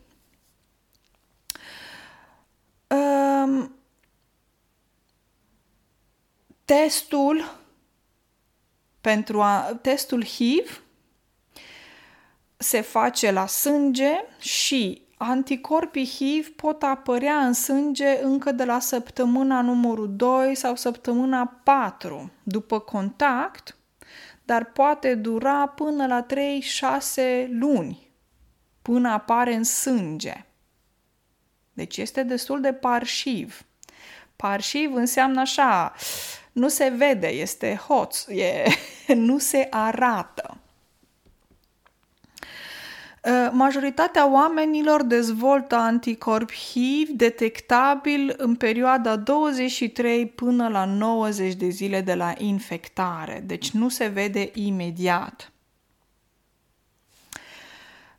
Um, 2.88 3.76
testul 6.66 7.60
pentru 9.02 9.42
a, 9.42 9.80
testul 9.82 10.26
HIV 10.26 10.84
se 12.58 12.82
face 12.82 13.32
la 13.32 13.48
sânge 13.48 14.24
și 14.40 15.05
anticorpii 15.18 16.06
HIV 16.06 16.50
pot 16.50 16.84
apărea 16.84 17.46
în 17.46 17.54
sânge 17.54 18.24
încă 18.24 18.52
de 18.52 18.64
la 18.64 18.80
săptămâna 18.80 19.62
numărul 19.62 20.16
2 20.16 20.56
sau 20.56 20.76
săptămâna 20.76 21.62
4 21.64 22.32
după 22.44 22.80
contact, 22.80 23.78
dar 24.44 24.66
poate 24.66 25.16
dura 25.16 25.68
până 25.68 26.08
la 26.08 26.26
3-6 27.46 27.48
luni 27.50 28.12
până 28.82 29.10
apare 29.10 29.54
în 29.54 29.64
sânge. 29.64 30.46
Deci 31.74 31.98
este 31.98 32.24
destul 32.24 32.62
de 32.62 32.74
parșiv. 32.74 33.66
Parșiv 34.36 34.94
înseamnă 34.94 35.40
așa, 35.40 35.94
nu 36.52 36.68
se 36.68 36.90
vede, 36.90 37.28
este 37.28 37.76
hoț, 37.88 38.26
e, 38.28 38.64
nu 39.14 39.38
se 39.38 39.68
arată. 39.70 40.58
Ă, 43.26 43.50
majoritatea 43.52 44.32
oamenilor 44.32 45.04
dezvoltă 45.04 45.76
anticorpi 45.76 46.54
HIV 46.54 47.10
detectabil 47.10 48.34
în 48.38 48.56
perioada 48.56 49.16
23 49.16 50.28
până 50.28 50.68
la 50.68 50.86
90 50.86 51.54
de 51.54 51.70
zile 51.70 52.02
de 52.02 52.14
la 52.14 52.34
infectare, 52.38 53.44
deci 53.46 53.72
nu 53.72 53.90
se 53.90 54.08
vede 54.08 54.52
imediat. 54.54 55.52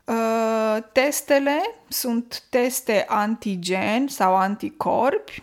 Uh, 0.04 0.76
testele 0.92 1.60
sunt 1.88 2.42
teste 2.50 3.04
antigen 3.08 4.06
sau 4.08 4.36
anticorpi 4.36 5.42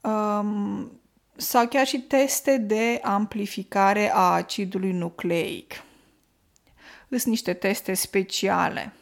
um, 0.00 1.00
sau 1.36 1.66
chiar 1.66 1.86
și 1.86 1.98
teste 1.98 2.56
de 2.56 3.00
amplificare 3.02 4.12
a 4.14 4.32
acidului 4.32 4.92
nucleic. 4.92 5.72
Sunt 7.18 7.32
niște 7.32 7.52
teste 7.52 7.94
speciale. 7.94 8.92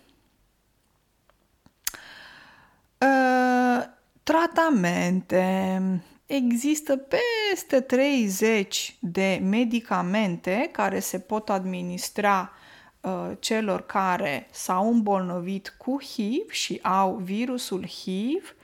Uh, 2.99 3.85
tratamente. 4.23 5.81
Există 6.27 6.97
peste 6.97 7.81
30 7.81 8.97
de 9.01 9.41
medicamente 9.43 10.69
care 10.73 11.01
se 11.01 11.19
pot 11.19 11.51
administra 11.51 12.53
uh, 13.01 13.31
celor 13.39 13.87
care 13.87 14.49
s-au 14.51 14.93
îmbolnăvit 14.93 15.75
cu 15.79 16.03
HIV 16.03 16.51
și 16.51 16.79
au 16.83 17.15
virusul 17.17 17.87
HIV. 17.87 18.55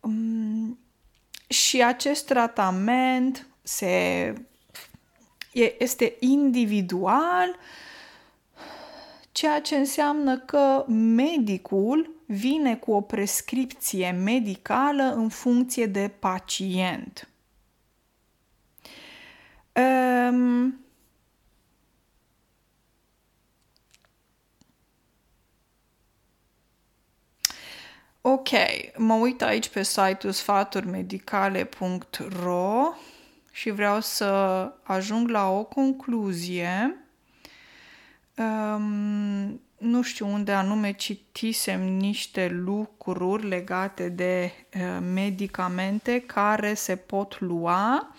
Um, 0.00 0.78
și 1.48 1.82
acest 1.82 2.26
tratament 2.26 3.46
se, 3.62 4.32
este 5.78 6.16
individual, 6.18 7.56
ceea 9.38 9.60
ce 9.60 9.76
înseamnă 9.76 10.38
că 10.38 10.84
medicul 10.88 12.22
vine 12.26 12.76
cu 12.76 12.92
o 12.92 13.00
prescripție 13.00 14.10
medicală 14.10 15.02
în 15.02 15.28
funcție 15.28 15.86
de 15.86 16.10
pacient. 16.18 17.28
Um, 19.74 20.80
Ok, 28.20 28.48
mă 28.96 29.14
uit 29.14 29.42
aici 29.42 29.68
pe 29.68 29.82
site-ul 29.82 30.32
sfaturimedicale.ro 30.32 32.94
și 33.50 33.70
vreau 33.70 34.00
să 34.00 34.26
ajung 34.82 35.28
la 35.28 35.50
o 35.50 35.64
concluzie. 35.64 37.07
Um, 38.38 39.60
nu 39.78 40.02
știu 40.02 40.28
unde 40.28 40.52
anume 40.52 40.92
citisem 40.92 41.82
niște 41.82 42.48
lucruri 42.48 43.48
legate 43.48 44.08
de 44.08 44.52
uh, 44.74 44.98
medicamente 45.12 46.20
care 46.20 46.74
se 46.74 46.96
pot 46.96 47.40
lua. 47.40 48.14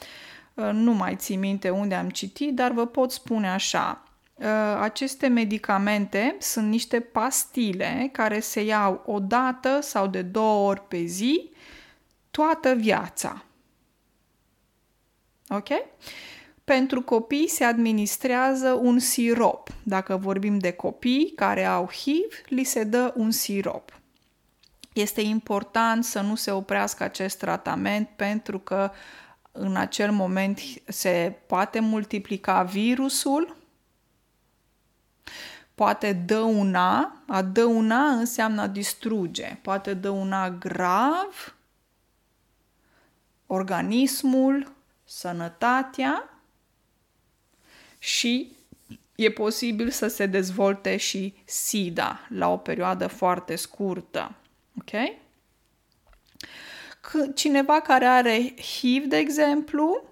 Uh, 0.53 0.69
nu 0.71 0.93
mai 0.93 1.15
țin 1.15 1.39
minte 1.39 1.69
unde 1.69 1.95
am 1.95 2.09
citit, 2.09 2.55
dar 2.55 2.71
vă 2.71 2.85
pot 2.85 3.11
spune 3.11 3.49
așa. 3.49 4.03
Uh, 4.35 4.45
aceste 4.81 5.27
medicamente 5.27 6.35
sunt 6.39 6.67
niște 6.67 6.99
pastile 6.99 8.09
care 8.11 8.39
se 8.39 8.63
iau 8.63 9.03
o 9.05 9.19
dată 9.19 9.79
sau 9.81 10.07
de 10.07 10.21
două 10.21 10.69
ori 10.69 10.87
pe 10.87 11.03
zi 11.03 11.51
toată 12.31 12.73
viața. 12.73 13.43
Ok? 15.49 15.67
Pentru 16.69 17.01
copii 17.01 17.47
se 17.47 17.63
administrează 17.63 18.71
un 18.73 18.99
sirop. 18.99 19.69
Dacă 19.83 20.17
vorbim 20.17 20.57
de 20.57 20.71
copii 20.71 21.31
care 21.35 21.65
au 21.65 21.89
HIV, 21.89 22.41
li 22.45 22.63
se 22.63 22.83
dă 22.83 23.13
un 23.15 23.31
sirop. 23.31 23.99
Este 24.93 25.21
important 25.21 26.03
să 26.03 26.21
nu 26.21 26.35
se 26.35 26.51
oprească 26.51 27.03
acest 27.03 27.37
tratament 27.37 28.09
pentru 28.15 28.59
că 28.59 28.91
în 29.51 29.75
acel 29.75 30.11
moment 30.11 30.59
se 30.87 31.37
poate 31.47 31.79
multiplica 31.79 32.63
virusul 32.63 33.57
poate 35.75 36.13
dăuna, 36.13 37.23
a 37.27 37.41
dăuna 37.41 38.09
înseamnă 38.09 38.61
a 38.61 38.67
distruge, 38.67 39.59
poate 39.61 39.93
dăuna 39.93 40.49
grav 40.49 41.55
organismul, 43.47 44.71
sănătatea 45.03 46.29
și 47.99 48.51
e 49.15 49.31
posibil 49.31 49.89
să 49.89 50.07
se 50.07 50.25
dezvolte 50.25 50.97
și 50.97 51.33
SIDA 51.45 52.27
la 52.29 52.51
o 52.51 52.57
perioadă 52.57 53.07
foarte 53.07 53.55
scurtă. 53.55 54.35
Ok? 54.77 55.17
Cineva 57.35 57.81
care 57.81 58.05
are 58.05 58.53
HIV, 58.61 59.05
de 59.05 59.17
exemplu, 59.17 60.03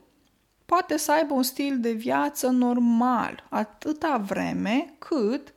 poate 0.65 0.97
să 0.97 1.12
aibă 1.12 1.34
un 1.34 1.43
stil 1.43 1.80
de 1.80 1.91
viață 1.91 2.47
normal, 2.47 3.47
atâta 3.50 4.17
vreme 4.17 4.93
cât 5.00 5.54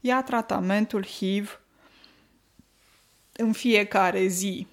ia 0.00 0.22
tratamentul 0.22 1.06
HIV 1.06 1.60
în 3.32 3.52
fiecare 3.52 4.26
zi. 4.26 4.66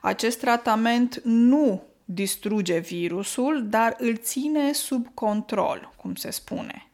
Acest 0.00 0.38
tratament 0.38 1.20
nu 1.24 1.87
distruge 2.10 2.78
virusul, 2.78 3.68
dar 3.68 3.96
îl 3.98 4.16
ține 4.16 4.72
sub 4.72 5.06
control, 5.14 5.92
cum 5.96 6.14
se 6.14 6.30
spune. 6.30 6.90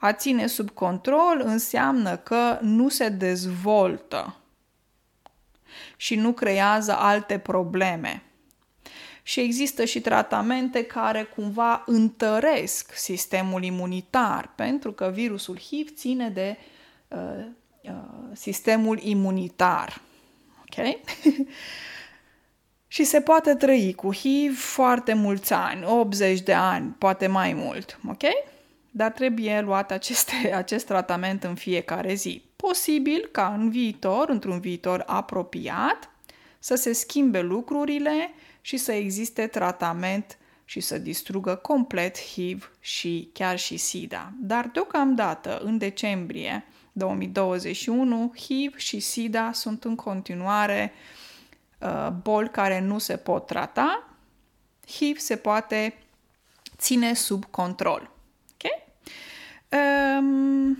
A 0.00 0.12
ține 0.12 0.46
sub 0.46 0.70
control 0.70 1.42
înseamnă 1.44 2.16
că 2.16 2.58
nu 2.60 2.88
se 2.88 3.08
dezvoltă 3.08 4.36
și 5.96 6.14
nu 6.14 6.32
creează 6.32 6.96
alte 6.96 7.38
probleme. 7.38 8.22
Și 9.22 9.40
există 9.40 9.84
și 9.84 10.00
tratamente 10.00 10.84
care 10.84 11.22
cumva 11.22 11.82
întăresc 11.86 12.94
sistemul 12.94 13.62
imunitar, 13.62 14.52
pentru 14.54 14.92
că 14.92 15.10
virusul 15.14 15.58
HIV 15.58 15.90
ține 15.94 16.28
de 16.28 16.56
uh, 17.08 17.46
uh, 17.82 17.92
sistemul 18.32 18.98
imunitar. 19.02 20.00
Ok? 20.60 20.84
și 22.92 23.04
se 23.04 23.20
poate 23.20 23.54
trăi 23.54 23.94
cu 23.94 24.14
HIV 24.14 24.58
foarte 24.58 25.12
mulți 25.12 25.52
ani, 25.52 25.84
80 25.84 26.40
de 26.40 26.52
ani, 26.52 26.94
poate 26.98 27.26
mai 27.26 27.52
mult. 27.52 27.98
Ok? 28.08 28.22
Dar 28.90 29.10
trebuie 29.10 29.60
luat 29.60 29.90
aceste, 29.90 30.32
acest 30.54 30.86
tratament 30.86 31.44
în 31.44 31.54
fiecare 31.54 32.14
zi. 32.14 32.42
Posibil 32.56 33.28
ca 33.30 33.56
în 33.58 33.70
viitor, 33.70 34.28
într-un 34.28 34.60
viitor 34.60 35.02
apropiat, 35.06 36.10
să 36.58 36.74
se 36.74 36.92
schimbe 36.92 37.40
lucrurile 37.40 38.30
și 38.60 38.76
să 38.76 38.92
existe 38.92 39.46
tratament 39.46 40.38
și 40.64 40.80
să 40.80 40.98
distrugă 40.98 41.54
complet 41.54 42.18
HIV 42.18 42.70
și 42.80 43.30
chiar 43.32 43.58
și 43.58 43.76
SIDA. 43.76 44.32
Dar 44.40 44.70
deocamdată, 44.72 45.60
în 45.64 45.78
decembrie 45.78 46.64
2021, 46.92 48.32
HIV 48.36 48.76
și 48.76 49.00
SIDA 49.00 49.50
sunt 49.52 49.84
în 49.84 49.94
continuare 49.94 50.92
uh, 50.94 51.21
boli 52.22 52.50
care 52.50 52.80
nu 52.80 52.98
se 52.98 53.16
pot 53.16 53.46
trata. 53.46 54.08
HIV 54.86 55.18
se 55.18 55.36
poate 55.36 55.98
ține 56.76 57.14
sub 57.14 57.44
control. 57.44 58.10
Ok? 58.52 58.70
Um, 60.18 60.78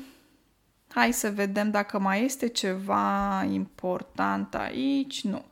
hai 0.88 1.12
să 1.12 1.30
vedem 1.30 1.70
dacă 1.70 1.98
mai 1.98 2.24
este 2.24 2.46
ceva 2.46 3.42
important 3.50 4.54
aici. 4.54 5.24
Nu. 5.24 5.44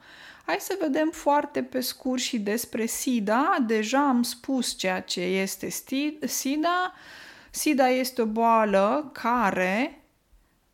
Hai 0.45 0.57
să 0.61 0.77
vedem 0.81 1.11
foarte 1.13 1.63
pe 1.63 1.81
scurt 1.81 2.21
și 2.21 2.39
despre 2.39 2.87
SIDA. 2.87 3.57
Deja 3.67 4.09
am 4.09 4.23
spus 4.23 4.79
ceea 4.79 5.01
ce 5.01 5.21
este 5.21 5.69
SIDA. 6.27 6.93
SIDA 7.51 7.89
este 7.89 8.23
o 8.23 8.27
boală 8.27 9.11
care 9.13 10.05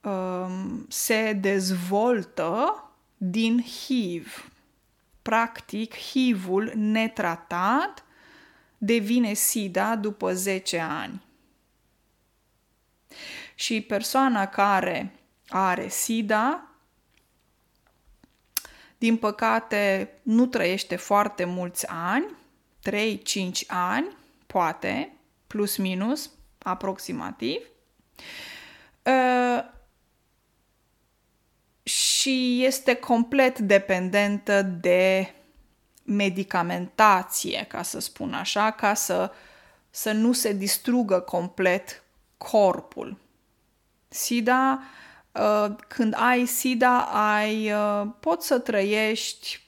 um, 0.03 0.87
se 0.89 1.33
dezvoltă 1.41 2.85
din 3.17 3.63
HIV. 3.63 4.51
Practic, 5.27 5.95
HIV-ul 5.95 6.73
netratat 6.75 8.05
devine 8.79 9.33
SIDA 9.33 9.97
după 9.97 10.35
10 10.35 10.79
ani. 10.79 11.23
Și 13.55 13.81
persoana 13.81 14.47
care 14.47 15.13
are 15.49 15.89
SIDA 15.89 16.71
din 18.99 19.17
păcate, 19.17 20.13
nu 20.23 20.47
trăiește 20.47 20.97
foarte 20.97 21.45
mulți 21.45 21.87
ani, 21.89 22.27
3-5 22.91 23.67
ani, 23.67 24.17
poate, 24.47 25.13
plus 25.47 25.77
minus, 25.77 26.31
aproximativ. 26.59 27.61
Uh, 29.03 29.75
și 32.27 32.65
este 32.65 32.95
complet 32.95 33.59
dependentă 33.59 34.63
de 34.63 35.33
medicamentație, 36.03 37.65
ca 37.69 37.83
să 37.83 38.01
spun 38.01 38.33
așa, 38.33 38.71
ca 38.71 38.95
să, 38.95 39.33
să 39.91 40.13
nu 40.13 40.33
se 40.33 40.53
distrugă 40.53 41.21
complet 41.21 42.03
corpul. 42.37 43.17
SIDA 44.09 44.81
uh, 44.83 45.07
Uh, 45.41 45.75
când 45.89 46.15
ai 46.17 46.47
SIDA, 46.47 47.01
ai, 47.01 47.73
uh, 47.73 48.07
poți 48.21 48.47
să 48.47 48.59
trăiești 48.59 49.67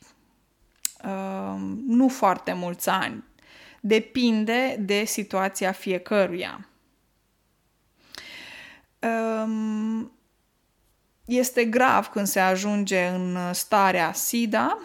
uh, 1.05 1.57
nu 1.87 2.09
foarte 2.09 2.53
mulți 2.53 2.89
ani. 2.89 3.25
Depinde 3.81 4.77
de 4.81 5.05
situația 5.05 5.73
fiecăruia. 5.73 6.69
Um, 9.01 10.13
este 11.29 11.65
grav 11.65 12.07
când 12.07 12.27
se 12.27 12.41
ajunge 12.41 13.07
în 13.07 13.53
starea 13.53 14.13
SIDA, 14.13 14.79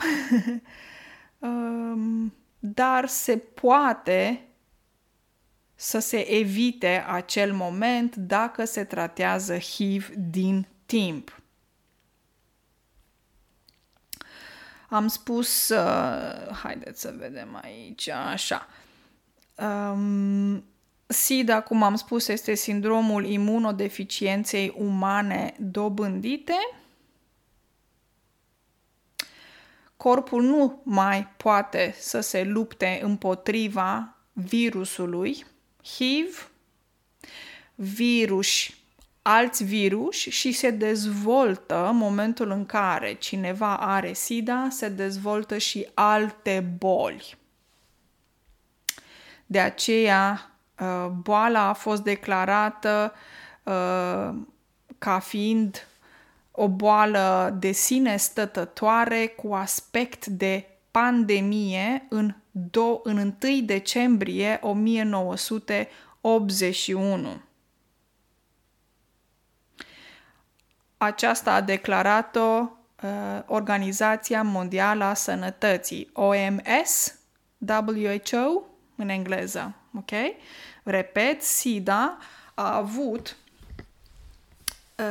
um, 1.39 2.33
dar 2.59 3.07
se 3.07 3.37
poate 3.37 4.47
să 5.75 5.99
se 5.99 6.31
evite 6.31 7.05
acel 7.07 7.53
moment 7.53 8.15
dacă 8.15 8.65
se 8.65 8.83
tratează 8.83 9.57
HIV 9.57 10.09
din 10.15 10.67
timp. 10.85 11.41
Am 14.89 15.07
spus, 15.07 15.69
uh, 15.69 16.55
haideți 16.63 17.01
să 17.01 17.13
vedem 17.17 17.59
aici, 17.63 18.07
așa. 18.09 18.67
Um, 19.55 20.72
SIDA, 21.13 21.61
cum 21.61 21.83
am 21.83 21.95
spus, 21.95 22.27
este 22.27 22.53
sindromul 22.53 23.25
imunodeficienței 23.25 24.73
umane 24.77 25.53
dobândite. 25.59 26.53
Corpul 29.97 30.43
nu 30.43 30.81
mai 30.83 31.27
poate 31.27 31.95
să 31.99 32.19
se 32.19 32.43
lupte 32.43 32.99
împotriva 33.03 34.17
virusului 34.33 35.45
HIV, 35.83 36.51
virus 37.75 38.69
alți 39.23 39.63
virus 39.63 40.15
și 40.15 40.51
se 40.51 40.69
dezvoltă 40.69 41.87
în 41.89 41.95
momentul 41.95 42.51
în 42.51 42.65
care 42.65 43.13
cineva 43.13 43.77
are 43.77 44.13
SIDA, 44.13 44.67
se 44.71 44.89
dezvoltă 44.89 45.57
și 45.57 45.87
alte 45.93 46.75
boli. 46.77 47.37
De 49.45 49.59
aceea, 49.59 50.47
uh, 50.47 50.52
boala 51.21 51.67
a 51.67 51.73
fost 51.73 52.03
declarată 52.03 53.13
uh, 53.63 54.29
ca 54.97 55.19
fiind 55.19 55.87
o 56.51 56.69
boală 56.69 57.55
de 57.59 57.71
sine 57.71 58.17
stătătoare 58.17 59.27
cu 59.27 59.53
aspect 59.53 60.25
de 60.25 60.67
pandemie 60.91 62.05
în, 62.09 62.35
do- 62.51 63.01
în 63.03 63.17
1 63.17 63.35
decembrie 63.61 64.59
1981. 64.61 67.41
Aceasta 70.97 71.53
a 71.53 71.61
declarat-o 71.61 72.39
uh, 72.39 72.69
Organizația 73.45 74.43
Mondială 74.43 75.03
a 75.03 75.13
Sănătății, 75.13 76.09
OMS, 76.13 77.19
WHO 77.67 78.72
în 79.03 79.09
engleză. 79.09 79.73
Ok? 79.97 80.11
Repet, 80.83 81.41
SIDA 81.41 82.17
a 82.53 82.75
avut 82.75 83.37
uh, 84.95 85.05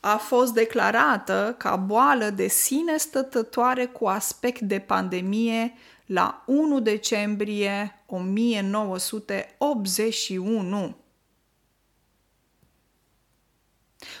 a 0.00 0.16
fost 0.16 0.52
declarată 0.52 1.54
ca 1.58 1.76
boală 1.76 2.30
de 2.30 2.48
sine 2.48 2.96
stătătoare 2.96 3.86
cu 3.86 4.06
aspect 4.06 4.60
de 4.60 4.78
pandemie 4.78 5.74
la 6.06 6.42
1 6.46 6.80
decembrie 6.80 8.02
1981. 8.06 10.96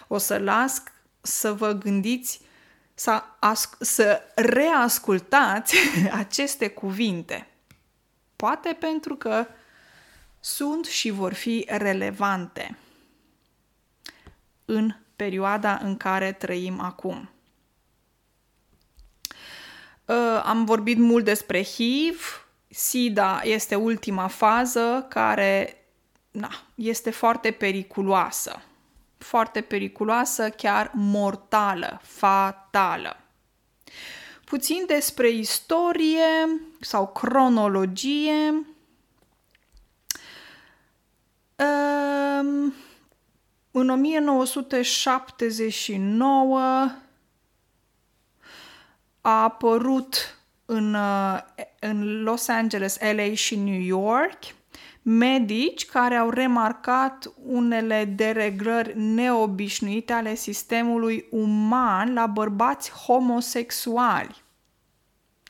O 0.08 0.18
să 0.18 0.38
las 0.38 0.82
să 1.20 1.52
vă 1.52 1.72
gândiți, 1.72 2.40
să, 2.94 3.22
as- 3.38 3.76
să 3.80 4.20
reascultați 4.34 5.76
aceste 6.22 6.68
cuvinte. 6.68 7.48
Poate 8.44 8.76
pentru 8.78 9.16
că 9.16 9.46
sunt 10.40 10.84
și 10.84 11.10
vor 11.10 11.32
fi 11.32 11.66
relevante 11.68 12.78
în 14.64 14.94
perioada 15.16 15.78
în 15.82 15.96
care 15.96 16.32
trăim 16.32 16.80
acum. 16.80 17.30
Uh, 20.04 20.42
am 20.44 20.64
vorbit 20.64 20.98
mult 20.98 21.24
despre 21.24 21.62
HIV. 21.62 22.48
SIDA 22.68 23.40
este 23.44 23.74
ultima 23.74 24.26
fază 24.26 25.06
care 25.08 25.84
na, 26.30 26.50
este 26.74 27.10
foarte 27.10 27.50
periculoasă 27.50 28.62
foarte 29.18 29.60
periculoasă, 29.60 30.50
chiar 30.50 30.90
mortală, 30.94 32.00
fatală. 32.02 33.16
Puțin 34.44 34.84
despre 34.86 35.28
istorie 35.28 36.60
sau 36.80 37.06
cronologie. 37.06 38.66
Um, 41.56 42.74
în 43.70 43.88
1979 43.88 46.58
a 49.20 49.42
apărut 49.42 50.38
în, 50.64 50.94
uh, 50.94 51.38
în 51.80 52.22
Los 52.22 52.48
Angeles, 52.48 52.98
LA 53.00 53.34
și 53.34 53.56
New 53.56 53.80
York 53.80 54.38
medici 55.06 55.86
care 55.86 56.14
au 56.14 56.30
remarcat 56.30 57.32
unele 57.44 58.04
dereglări 58.04 58.98
neobișnuite 58.98 60.12
ale 60.12 60.34
sistemului 60.34 61.26
uman 61.30 62.12
la 62.12 62.26
bărbați 62.26 62.90
homosexuali 62.90 64.42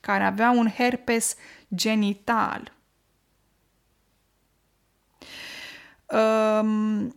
care 0.00 0.24
aveau 0.24 0.58
un 0.58 0.68
herpes 0.68 1.36
genital. 1.74 2.72
Um, 6.06 7.16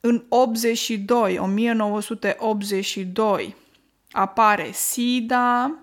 în 0.00 0.24
82, 0.28 1.38
1982, 1.38 3.56
apare 4.10 4.70
SIDA, 4.72 5.78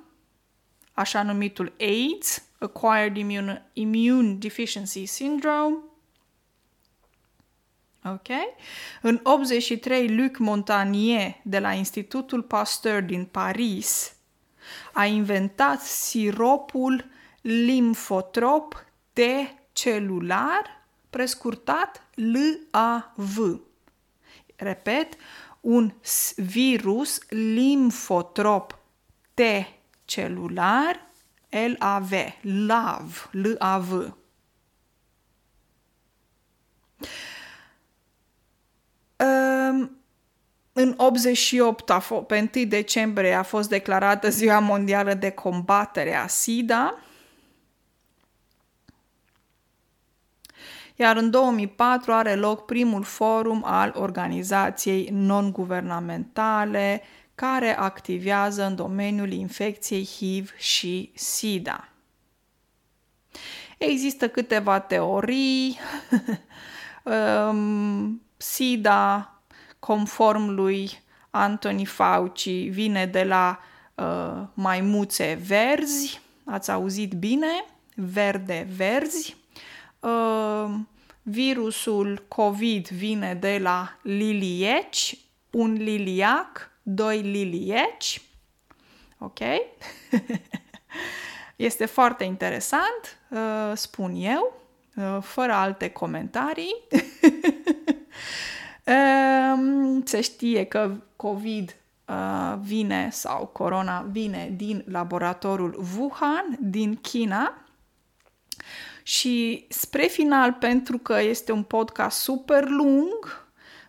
așa 0.94 1.24
numitul 1.24 1.74
AIDS, 1.80 2.44
Acquired 2.62 3.18
Immune, 3.18 3.70
Immune 3.74 4.34
Deficiency 4.34 5.06
Syndrome. 5.06 5.78
Ok? 8.04 8.28
În 9.02 9.20
83, 9.24 10.16
Luc 10.16 10.38
Montagnier 10.38 11.36
de 11.44 11.60
la 11.60 11.74
Institutul 11.74 12.42
Pasteur 12.42 13.02
din 13.02 13.26
Paris 13.26 14.16
a 14.94 15.06
inventat 15.06 15.82
siropul 15.82 17.06
limfotrop 17.42 18.86
T 19.14 19.20
celular, 19.74 20.86
prescurtat 21.10 22.08
LAV. 22.16 23.60
Repet, 24.56 25.18
un 25.62 25.94
virus 26.36 27.20
limfotrop 27.30 28.80
T 29.34 29.42
celular, 30.06 31.11
L-A-V, 31.52 32.12
LAV, 32.42 33.30
L-A-V. 33.32 33.92
Um, 39.16 39.92
în 40.74 40.94
88, 40.98 41.90
a 41.90 42.02
f- 42.02 42.26
pe 42.28 42.50
1 42.56 42.66
decembrie, 42.66 43.34
a 43.34 43.44
fost 43.44 43.70
declarată 43.70 44.30
Ziua 44.30 44.60
Mondială 44.60 45.14
de 45.14 45.30
Combatere 45.30 46.16
a 46.16 46.28
SIDA. 46.28 46.98
Iar 50.96 51.18
în 51.18 51.30
2004 51.30 52.12
are 52.12 52.36
loc 52.36 52.66
primul 52.66 53.04
forum 53.04 53.64
al 53.66 53.94
organizației 53.96 55.10
non-guvernamentale 55.12 57.02
care 57.36 57.78
activează 57.78 58.64
în 58.64 58.76
domeniul 58.76 59.32
infecției 59.32 60.06
HIV 60.06 60.54
și 60.58 61.12
SIDA. 61.14 61.90
Există 63.78 64.30
câteva 64.30 64.80
teorii. 64.80 65.78
Um, 67.04 68.22
SIDA, 68.38 69.36
conform 69.80 70.50
lui 70.50 71.02
Anthony 71.30 71.86
Fauci, 71.86 72.70
vine 72.70 73.06
de 73.06 73.24
la 73.24 73.60
uh, 73.96 74.48
maimuțe 74.54 75.40
verzi. 75.46 76.22
Ați 76.44 76.72
auzit 76.72 77.14
bine? 77.14 77.66
Verde-verzi. 77.96 79.36
Uh, 80.00 80.74
virusul 81.22 82.26
COVID 82.28 82.88
vine 82.88 83.34
de 83.34 83.58
la 83.62 83.98
lilieci, 84.02 85.18
un 85.52 85.74
liliac 85.74 86.71
doi 86.96 87.22
lilieci. 87.22 88.22
Ok? 89.18 89.40
este 91.56 91.86
foarte 91.86 92.24
interesant, 92.24 93.20
uh, 93.30 93.72
spun 93.74 94.14
eu, 94.16 94.62
uh, 94.96 95.18
fără 95.22 95.54
alte 95.54 95.90
comentarii. 95.90 96.76
Um, 98.86 100.06
se 100.06 100.22
știe 100.22 100.64
că 100.64 100.92
COVID 101.16 101.76
uh, 102.08 102.58
vine 102.62 103.10
sau 103.12 103.46
corona 103.46 104.08
vine 104.12 104.54
din 104.56 104.84
laboratorul 104.88 105.84
Wuhan, 105.98 106.58
din 106.60 106.96
China. 106.96 107.66
Și 109.04 109.66
spre 109.70 110.06
final, 110.06 110.54
pentru 110.54 110.98
că 110.98 111.22
este 111.22 111.52
un 111.52 111.64
podcast 111.64 112.20
super 112.20 112.68
lung, 112.68 113.41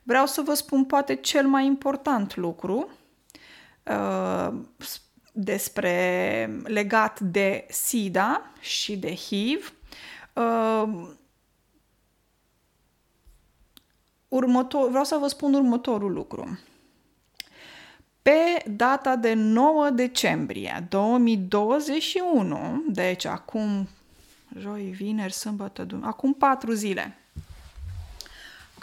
Vreau 0.02 0.26
să 0.26 0.42
vă 0.42 0.54
spun 0.54 0.84
poate 0.84 1.14
cel 1.14 1.46
mai 1.46 1.66
important 1.66 2.36
lucru 2.36 2.88
uh, 3.84 4.52
despre 5.32 6.60
legat 6.64 7.20
de 7.20 7.66
SIDA 7.68 8.52
și 8.60 8.96
de 8.96 9.14
HIV. 9.14 9.72
Uh, 10.32 11.08
următor, 14.28 14.88
vreau 14.88 15.04
să 15.04 15.16
vă 15.16 15.26
spun 15.26 15.54
următorul 15.54 16.12
lucru. 16.12 16.58
Pe 18.22 18.62
data 18.70 19.16
de 19.16 19.32
9 19.34 19.90
decembrie 19.90 20.86
2021, 20.88 22.84
deci 22.88 23.24
acum 23.24 23.88
joi, 24.58 24.82
vineri, 24.82 25.32
sâmbătă, 25.32 25.86
acum 26.00 26.34
patru 26.34 26.72
zile, 26.72 27.16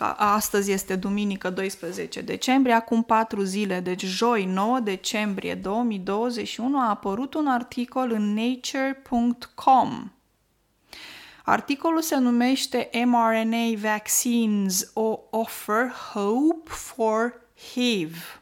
astăzi 0.05 0.71
este 0.71 0.95
duminică 0.95 1.49
12 1.49 2.21
decembrie, 2.21 2.73
acum 2.73 3.03
patru 3.03 3.41
zile, 3.41 3.79
deci 3.79 4.03
joi 4.05 4.45
9 4.45 4.79
decembrie 4.79 5.55
2021 5.55 6.79
a 6.79 6.89
apărut 6.89 7.33
un 7.33 7.47
articol 7.47 8.11
în 8.11 8.33
nature.com. 8.33 10.11
Articolul 11.43 12.01
se 12.01 12.17
numește 12.17 12.89
mRNA 13.05 13.77
Vaccines 13.77 14.91
Offer 15.29 15.91
Hope 16.13 16.69
for 16.69 17.41
HIV. 17.73 18.41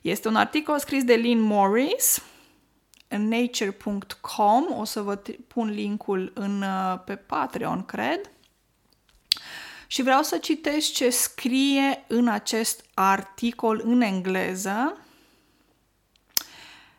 Este 0.00 0.28
un 0.28 0.36
articol 0.36 0.78
scris 0.78 1.04
de 1.04 1.14
Lynn 1.14 1.40
Morris 1.40 2.22
în 3.08 3.28
nature.com, 3.28 4.64
o 4.78 4.84
să 4.84 5.00
vă 5.00 5.22
pun 5.46 5.70
linkul 5.70 6.32
în, 6.34 6.62
uh, 6.62 7.00
pe 7.04 7.16
Patreon, 7.16 7.84
cred 7.84 8.30
și 9.92 10.02
vreau 10.02 10.22
să 10.22 10.38
citesc 10.38 10.92
ce 10.92 11.10
scrie 11.10 12.04
în 12.08 12.28
acest 12.28 12.84
articol 12.94 13.80
în 13.84 14.00
engleză. 14.00 14.98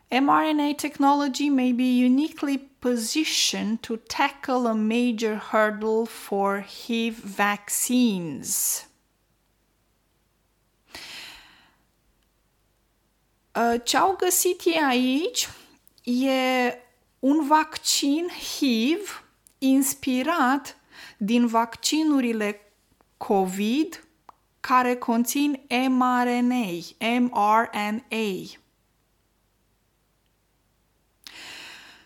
mRNA 0.08 0.72
technology 0.76 1.48
may 1.48 1.72
be 1.72 1.82
uniquely 1.82 2.58
positioned 2.78 3.78
to 3.80 3.96
tackle 3.96 4.68
a 4.68 4.72
major 4.72 5.36
hurdle 5.50 6.04
for 6.04 6.66
HIV 6.84 7.36
vaccines. 7.36 8.86
Uh, 13.54 13.80
ce 13.84 13.96
au 13.96 14.16
găsit 14.16 14.60
ei 14.64 14.80
aici 14.88 15.48
e 16.02 16.78
un 17.18 17.46
vaccin 17.46 18.28
HIV 18.58 19.24
inspirat 19.58 20.78
din 21.16 21.46
vaccinurile 21.46 22.58
COVID 23.26 24.06
care 24.60 24.96
conțin 24.96 25.60
mRNA, 25.88 26.66
mRNA. 27.20 28.02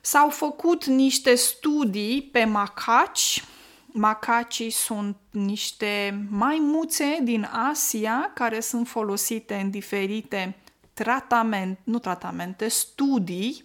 S-au 0.01 0.29
făcut 0.31 0.85
niște 0.85 1.35
studii 1.35 2.23
pe 2.23 2.45
macaci. 2.45 3.45
Macacii 3.87 4.71
sunt 4.71 5.17
niște 5.31 6.25
maimuțe 6.31 7.19
din 7.23 7.49
Asia 7.71 8.31
care 8.35 8.61
sunt 8.61 8.89
folosite 8.89 9.55
în 9.55 9.71
diferite 9.71 10.57
tratamente, 10.93 11.81
nu 11.85 11.99
tratamente, 11.99 12.69
studii 12.69 13.65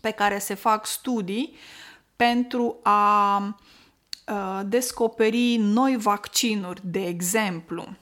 pe 0.00 0.10
care 0.10 0.38
se 0.38 0.54
fac 0.54 0.86
studii 0.86 1.56
pentru 2.16 2.80
a 2.82 3.38
Uh, 4.30 4.60
descoperi 4.64 5.56
noi 5.56 5.96
vaccinuri, 5.96 6.80
de 6.84 7.06
exemplu, 7.06 7.96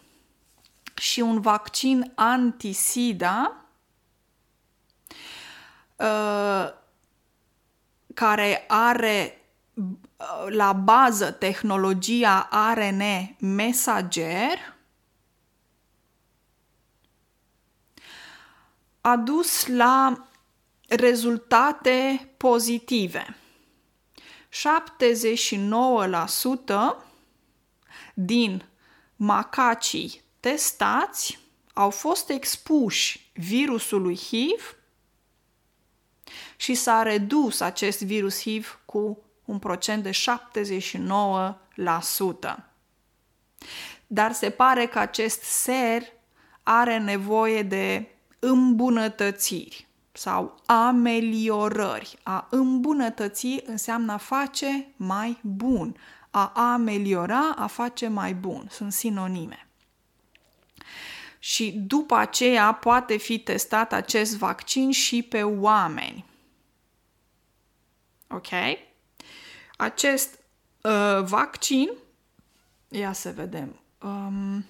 și 0.95 1.21
un 1.21 1.41
vaccin 1.41 2.13
anti-SIDA 2.15 3.65
uh, 5.97 6.69
care 8.15 8.65
are 8.67 9.43
uh, 9.75 10.47
la 10.49 10.73
bază 10.73 11.31
tehnologia 11.31 12.49
ARN 12.51 13.03
mesager, 13.39 14.77
a 19.01 19.17
dus 19.17 19.67
la 19.67 20.29
rezultate 20.89 22.31
pozitive. 22.37 23.38
79% 24.51 24.55
din 28.15 28.65
macacii 29.17 30.23
testați 30.41 31.39
au 31.73 31.91
fost 31.91 32.29
expuși 32.31 33.31
virusului 33.35 34.17
HIV 34.17 34.77
și 36.57 36.75
s-a 36.75 37.03
redus 37.03 37.61
acest 37.61 38.03
virus 38.03 38.41
HIV 38.41 38.81
cu 38.85 39.23
un 39.45 39.59
procent 39.59 40.03
de 40.03 40.11
79%. 40.11 40.15
Dar 44.07 44.33
se 44.33 44.51
pare 44.51 44.87
că 44.87 44.99
acest 44.99 45.43
ser 45.43 46.03
are 46.63 46.99
nevoie 46.99 47.63
de 47.63 48.09
îmbunătățiri 48.39 49.88
sau 50.19 50.61
ameliorări. 50.67 52.19
A 52.23 52.47
îmbunătăți 52.51 53.61
înseamnă 53.65 54.13
a 54.13 54.17
face 54.17 54.89
mai 54.97 55.39
bun. 55.43 55.97
A 56.31 56.53
ameliora, 56.55 57.51
a 57.57 57.67
face 57.67 58.09
mai 58.09 58.35
bun. 58.35 58.67
Sunt 58.71 58.93
sinonime. 58.93 59.69
Și 61.39 61.73
după 61.73 62.15
aceea 62.15 62.73
poate 62.73 63.17
fi 63.17 63.39
testat 63.39 63.93
acest 63.93 64.37
vaccin 64.37 64.91
și 64.91 65.23
pe 65.23 65.43
oameni. 65.43 66.25
Ok? 68.29 68.49
Acest 69.77 70.39
uh, 70.83 71.23
vaccin, 71.23 71.91
ia 72.89 73.13
să 73.13 73.31
vedem. 73.31 73.81
Um, 74.03 74.65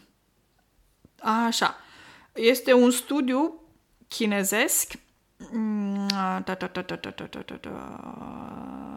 așa, 1.21 1.77
este 2.33 2.73
un 2.73 2.91
studiu 2.91 3.61
chinezesc. 4.09 4.93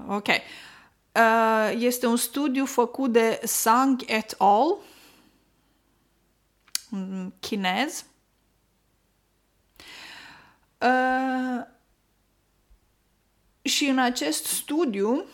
Ok. 0.07 0.27
Este 1.77 2.07
un 2.07 2.17
studiu 2.17 2.65
făcut 2.65 3.11
de 3.11 3.39
Sang 3.43 4.01
et 4.05 4.35
al. 4.37 4.77
chinez. 7.39 8.05
Uh, 10.77 11.65
și 13.61 13.85
în 13.85 13.99
acest 13.99 14.45
studiu 14.45 15.25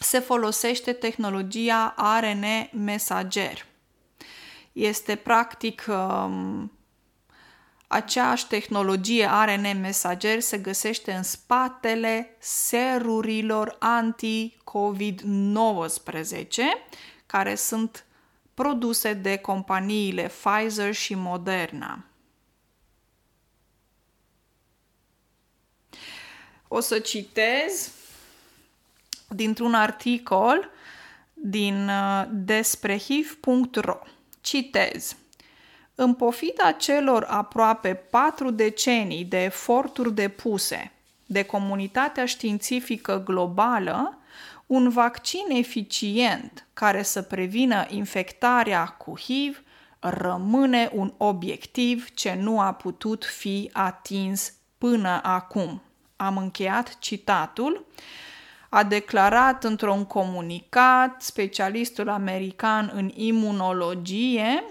se 0.00 0.18
folosește 0.18 0.92
tehnologia 0.92 1.94
ARN 1.96 2.44
mesager. 2.72 3.66
Este 4.72 5.16
practic 5.16 5.84
um, 5.88 6.72
aceeași 7.94 8.46
tehnologie 8.46 9.26
ARN 9.26 9.80
mesager 9.80 10.40
se 10.40 10.58
găsește 10.58 11.12
în 11.12 11.22
spatele 11.22 12.36
serurilor 12.38 13.76
anti-COVID-19 13.78 15.22
care 17.26 17.54
sunt 17.54 18.04
produse 18.54 19.12
de 19.12 19.36
companiile 19.36 20.30
Pfizer 20.42 20.94
și 20.94 21.14
Moderna. 21.14 22.04
O 26.68 26.80
să 26.80 26.98
citez 26.98 27.92
dintr-un 29.28 29.74
articol 29.74 30.70
din 31.34 31.88
uh, 31.88 32.24
despre 32.30 32.98
hiv.ro. 32.98 33.98
Citez. 34.40 35.16
În 35.94 36.14
pofida 36.14 36.72
celor 36.72 37.26
aproape 37.28 37.94
patru 37.94 38.50
decenii 38.50 39.24
de 39.24 39.44
eforturi 39.44 40.14
depuse 40.14 40.92
de 41.26 41.42
comunitatea 41.42 42.26
științifică 42.26 43.22
globală, 43.24 44.18
un 44.66 44.88
vaccin 44.88 45.44
eficient 45.48 46.66
care 46.72 47.02
să 47.02 47.22
prevină 47.22 47.86
infectarea 47.88 48.86
cu 48.86 49.18
HIV 49.18 49.62
rămâne 49.98 50.90
un 50.92 51.12
obiectiv 51.16 52.08
ce 52.14 52.34
nu 52.34 52.60
a 52.60 52.72
putut 52.72 53.24
fi 53.24 53.70
atins 53.72 54.52
până 54.78 55.20
acum. 55.22 55.82
Am 56.16 56.36
încheiat 56.36 56.98
citatul. 56.98 57.86
A 58.68 58.82
declarat 58.82 59.64
într-un 59.64 60.04
comunicat 60.04 61.22
specialistul 61.22 62.08
american 62.08 62.90
în 62.94 63.10
imunologie 63.14 64.64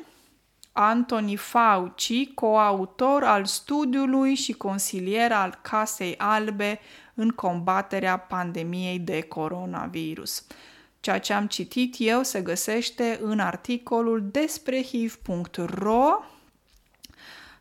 Anthony 0.75 1.35
Fauci, 1.35 2.33
coautor 2.33 3.23
al 3.23 3.45
studiului 3.45 4.35
și 4.35 4.53
consilier 4.53 5.31
al 5.31 5.59
Casei 5.61 6.17
Albe 6.17 6.79
în 7.13 7.29
combaterea 7.29 8.17
pandemiei 8.17 8.99
de 8.99 9.21
coronavirus. 9.21 10.45
Ceea 10.99 11.19
ce 11.19 11.33
am 11.33 11.47
citit 11.47 11.95
eu 11.97 12.23
se 12.23 12.41
găsește 12.41 13.19
în 13.21 13.39
articolul 13.39 14.29
despre 14.31 14.81
hiv.ro. 14.81 16.07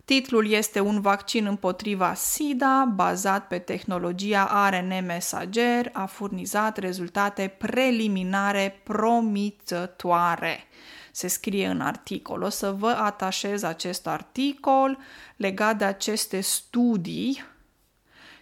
Titlul 0.04 0.50
este 0.50 0.80
un 0.80 1.00
vaccin 1.00 1.46
împotriva 1.46 2.14
SIDA 2.14 2.92
bazat 2.94 3.46
pe 3.46 3.58
tehnologia 3.58 4.44
ARN 4.44 5.04
mesager 5.06 5.90
a 5.92 6.06
furnizat 6.06 6.76
rezultate 6.76 7.54
preliminare 7.58 8.80
promițătoare 8.82 10.66
se 11.12 11.28
scrie 11.28 11.66
în 11.66 11.80
articol. 11.80 12.42
O 12.42 12.48
să 12.48 12.72
vă 12.72 12.88
atașez 12.90 13.62
acest 13.62 14.06
articol 14.06 14.98
legat 15.36 15.78
de 15.78 15.84
aceste 15.84 16.40
studii 16.40 17.44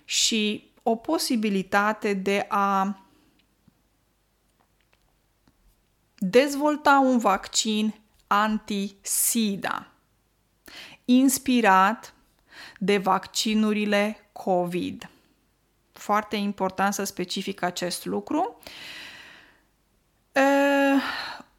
și 0.04 0.70
o 0.82 0.96
posibilitate 0.96 2.12
de 2.14 2.46
a 2.48 3.00
dezvolta 6.18 6.98
un 6.98 7.18
vaccin 7.18 7.94
anti-SIDA, 8.26 9.86
inspirat 11.04 12.14
de 12.78 12.98
vaccinurile 12.98 14.28
COVID. 14.32 15.10
Foarte 15.92 16.36
important 16.36 16.94
să 16.94 17.04
specific 17.04 17.62
acest 17.62 18.04
lucru. 18.04 18.60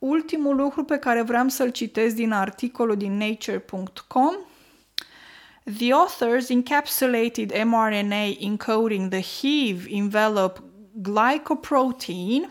Ultimul 0.01 0.55
lucru 0.55 0.83
pe 0.83 0.97
care 0.97 1.21
vreau 1.21 1.47
să-l 1.47 1.69
citesc 1.69 2.15
din 2.15 2.31
articolul 2.31 2.97
din 2.97 3.17
nature.com 3.17 4.35
The 5.77 5.93
authors 5.93 6.49
encapsulated 6.49 7.63
mRNA 7.63 8.35
encoding 8.39 9.09
the 9.09 9.21
HIV 9.21 9.85
envelope 9.89 10.63
glycoprotein 11.01 12.49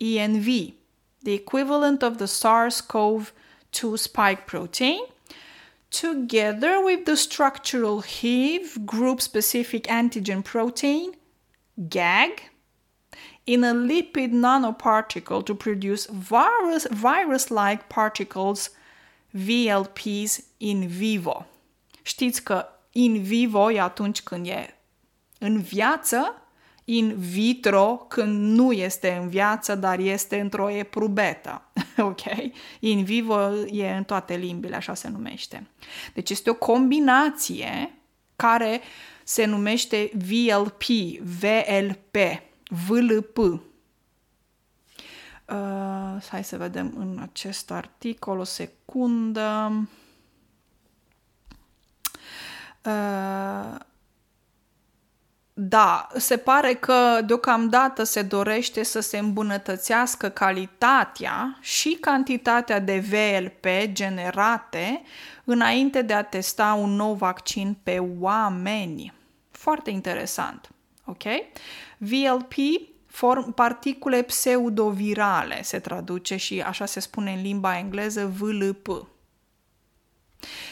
ENV, 0.00 0.74
the 1.22 1.32
equivalent 1.32 2.02
of 2.02 2.18
the 2.18 2.26
SARS-CoV-2 2.26 3.98
spike 3.98 4.46
protein, 4.46 5.00
together 5.90 6.80
with 6.84 7.04
the 7.04 7.16
structural 7.16 8.00
HIV 8.00 8.86
group 8.86 9.20
specific 9.20 9.88
antigen 9.88 10.44
protein, 10.44 11.16
GAG, 11.88 12.50
in 13.48 13.64
a 13.64 13.72
lipid 13.72 14.32
nanoparticle 14.32 15.42
to 15.42 15.54
produce 15.54 16.06
virus, 16.10 16.86
virus-like 16.90 17.88
particles, 17.88 18.70
VLPs, 19.30 20.40
in 20.58 20.86
vivo. 20.86 21.46
Știți 22.02 22.42
că 22.42 22.66
in 22.92 23.22
vivo 23.22 23.70
e 23.70 23.80
atunci 23.80 24.22
când 24.22 24.46
e 24.46 24.76
în 25.38 25.60
viață, 25.60 26.42
in 26.84 27.14
vitro 27.18 28.06
când 28.08 28.56
nu 28.56 28.72
este 28.72 29.18
în 29.22 29.28
viață, 29.28 29.74
dar 29.74 29.98
este 29.98 30.40
într-o 30.40 30.70
eprubetă. 30.70 31.62
ok? 32.10 32.20
In 32.80 33.04
vivo 33.04 33.50
e 33.70 33.90
în 33.90 34.04
toate 34.04 34.36
limbile, 34.36 34.76
așa 34.76 34.94
se 34.94 35.08
numește. 35.08 35.66
Deci 36.14 36.30
este 36.30 36.50
o 36.50 36.54
combinație 36.54 37.94
care 38.36 38.80
se 39.24 39.44
numește 39.44 40.10
VLP, 40.14 40.82
VLP 41.20 42.16
VLP. 42.68 43.36
Uh, 43.36 43.60
hai 46.28 46.44
să 46.44 46.56
vedem 46.56 46.94
în 46.96 47.18
acest 47.22 47.70
articol 47.70 48.38
o 48.38 48.44
secundă. 48.44 49.72
Uh, 52.84 53.76
da, 55.60 56.06
se 56.16 56.36
pare 56.36 56.74
că 56.74 57.20
deocamdată 57.26 58.02
se 58.02 58.22
dorește 58.22 58.82
să 58.82 59.00
se 59.00 59.18
îmbunătățească 59.18 60.28
calitatea 60.28 61.58
și 61.60 61.96
cantitatea 62.00 62.80
de 62.80 62.98
VLP 62.98 63.92
generate 63.92 65.02
înainte 65.44 66.02
de 66.02 66.14
a 66.14 66.22
testa 66.22 66.72
un 66.72 66.90
nou 66.90 67.14
vaccin 67.14 67.76
pe 67.82 67.98
oameni. 68.20 69.12
Foarte 69.50 69.90
interesant. 69.90 70.70
Ok? 71.08 71.22
VLP, 71.98 72.54
form, 73.06 73.52
particule 73.52 74.22
pseudovirale, 74.22 75.62
se 75.62 75.78
traduce 75.78 76.36
și 76.36 76.60
așa 76.60 76.86
se 76.86 77.00
spune 77.00 77.32
în 77.32 77.42
limba 77.42 77.78
engleză 77.78 78.26
VLP. 78.26 79.08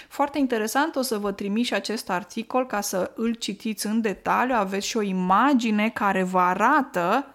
Foarte 0.09 0.39
interesant, 0.39 0.97
o 0.97 1.03
să 1.03 1.19
vă 1.19 1.33
trimit 1.33 1.67
și 1.67 1.75
acest 1.75 2.11
articol 2.11 2.67
ca 2.67 2.81
să 2.81 3.13
îl 3.15 3.35
citiți 3.35 3.87
în 3.87 4.01
detaliu. 4.01 4.55
Aveți 4.55 4.87
și 4.87 4.97
o 4.97 5.03
imagine 5.03 5.91
care 5.91 6.23
vă 6.23 6.41
arată 6.41 7.35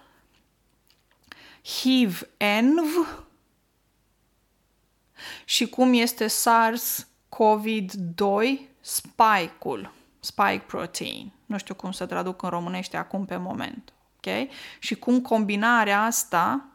HIV-ENV 1.64 3.26
și 5.46 5.70
cum 5.70 5.94
este 5.94 6.26
SARS-CoV-2 6.26 6.80
spike-ul, 8.82 9.94
spike 10.20 10.64
protein. 10.68 11.32
Nu 11.52 11.58
știu 11.58 11.76
cum 11.76 11.92
să 11.92 12.06
traduc 12.06 12.42
în 12.42 12.50
românește 12.50 12.98
acum 12.98 13.26
pe 13.26 13.38
moment. 13.38 13.94
Okay? 14.18 14.50
Și 14.80 14.96
cum 14.96 15.22
combinarea 15.22 16.04
asta 16.04 16.66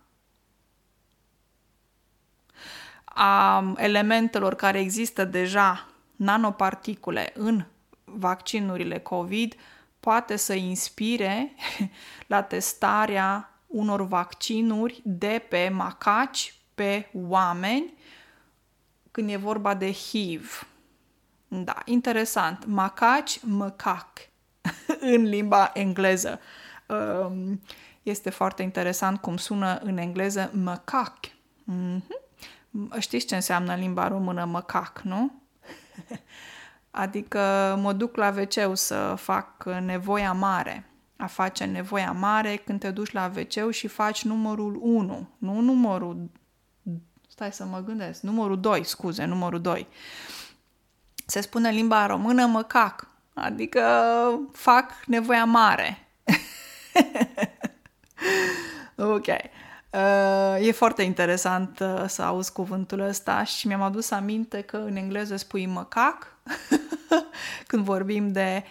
a 3.04 3.64
elementelor 3.76 4.54
care 4.54 4.78
există 4.80 5.24
deja, 5.24 5.86
nanoparticule, 6.16 7.32
în 7.34 7.64
vaccinurile 8.04 8.98
COVID, 8.98 9.54
poate 10.00 10.36
să 10.36 10.54
inspire 10.54 11.54
la 12.26 12.42
testarea 12.42 13.60
unor 13.66 14.06
vaccinuri 14.06 15.00
de 15.04 15.46
pe 15.48 15.68
macaci 15.68 16.54
pe 16.74 17.10
oameni 17.12 17.94
când 19.10 19.30
e 19.30 19.36
vorba 19.36 19.74
de 19.74 19.92
HIV. 19.92 20.68
Da, 21.48 21.76
interesant. 21.84 22.64
Macaci, 22.66 23.40
măcac 23.42 24.08
în 25.00 25.22
limba 25.22 25.70
engleză. 25.74 26.40
Um, 26.86 27.60
este 28.02 28.30
foarte 28.30 28.62
interesant 28.62 29.20
cum 29.20 29.36
sună 29.36 29.78
în 29.82 29.96
engleză 29.96 30.50
măcac. 30.54 31.18
Mm-hmm. 31.72 32.26
Știți 32.98 33.26
ce 33.26 33.34
înseamnă 33.34 33.72
în 33.72 33.80
limba 33.80 34.08
română 34.08 34.44
măcac, 34.44 35.00
nu? 35.04 35.42
adică 36.90 37.40
mă 37.82 37.92
duc 37.92 38.16
la 38.16 38.34
wc 38.36 38.76
să 38.76 39.14
fac 39.18 39.64
nevoia 39.64 40.32
mare. 40.32 40.90
A 41.16 41.26
face 41.26 41.64
nevoia 41.64 42.12
mare 42.12 42.56
când 42.56 42.80
te 42.80 42.90
duci 42.90 43.12
la 43.12 43.32
wc 43.36 43.70
și 43.70 43.86
faci 43.86 44.24
numărul 44.24 44.78
1, 44.82 45.28
nu 45.38 45.60
numărul... 45.60 46.30
Stai 47.28 47.52
să 47.52 47.64
mă 47.64 47.78
gândesc. 47.80 48.22
Numărul 48.22 48.60
2, 48.60 48.84
scuze, 48.84 49.24
numărul 49.24 49.60
2. 49.60 49.88
Se 51.26 51.40
spune 51.40 51.68
în 51.68 51.74
limba 51.74 52.06
română 52.06 52.46
măcac, 52.46 53.08
adică 53.38 53.82
fac 54.52 54.92
nevoia 55.06 55.44
mare. 55.44 56.08
ok. 58.96 59.26
Uh, 59.90 60.66
e 60.66 60.72
foarte 60.72 61.02
interesant 61.02 61.78
uh, 61.78 62.04
să 62.06 62.22
auzi 62.22 62.52
cuvântul 62.52 63.00
ăsta 63.00 63.44
și 63.44 63.66
mi-am 63.66 63.82
adus 63.82 64.10
aminte 64.10 64.60
că 64.60 64.76
în 64.76 64.96
engleză 64.96 65.36
spui 65.36 65.66
măcac 65.66 66.36
când 67.68 67.84
vorbim 67.84 68.32
de 68.32 68.64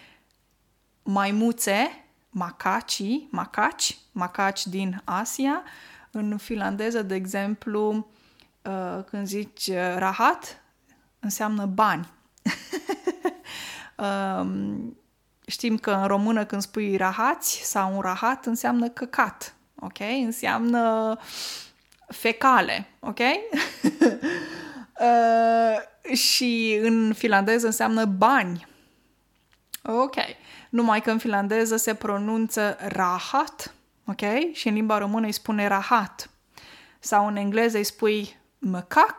maimuțe, 1.03 2.05
macaci, 2.29 3.01
macaci, 3.29 3.97
macaci 4.11 4.67
din 4.67 5.01
Asia. 5.03 5.63
În 6.11 6.37
finlandeză, 6.37 7.01
de 7.01 7.15
exemplu, 7.15 8.07
uh, 8.61 9.03
când 9.09 9.27
zici 9.27 9.71
rahat, 9.97 10.63
înseamnă 11.19 11.65
bani. 11.65 12.09
um, 13.97 14.97
știm 15.47 15.77
că 15.77 15.91
în 15.91 16.07
română 16.07 16.45
când 16.45 16.61
spui 16.61 16.97
rahați 16.97 17.61
sau 17.63 17.95
un 17.95 18.01
rahat 18.01 18.45
înseamnă 18.45 18.89
căcat 18.89 19.55
ok? 19.79 19.99
Înseamnă 20.25 21.17
fecale, 22.07 22.87
ok? 22.99 23.19
uh, 24.99 26.15
și 26.15 26.79
în 26.81 27.13
finlandeză 27.13 27.65
înseamnă 27.65 28.05
bani. 28.05 28.67
Ok. 29.83 30.15
Numai 30.69 31.01
că 31.01 31.11
în 31.11 31.17
finlandeză 31.17 31.75
se 31.75 31.93
pronunță 31.93 32.77
rahat, 32.79 33.73
ok? 34.05 34.53
Și 34.53 34.67
în 34.67 34.73
limba 34.73 34.97
română 34.97 35.25
îi 35.25 35.31
spune 35.31 35.67
rahat. 35.67 36.29
Sau 36.99 37.27
în 37.27 37.35
engleză 37.35 37.77
îi 37.77 37.83
spui 37.83 38.37
măcac 38.57 39.17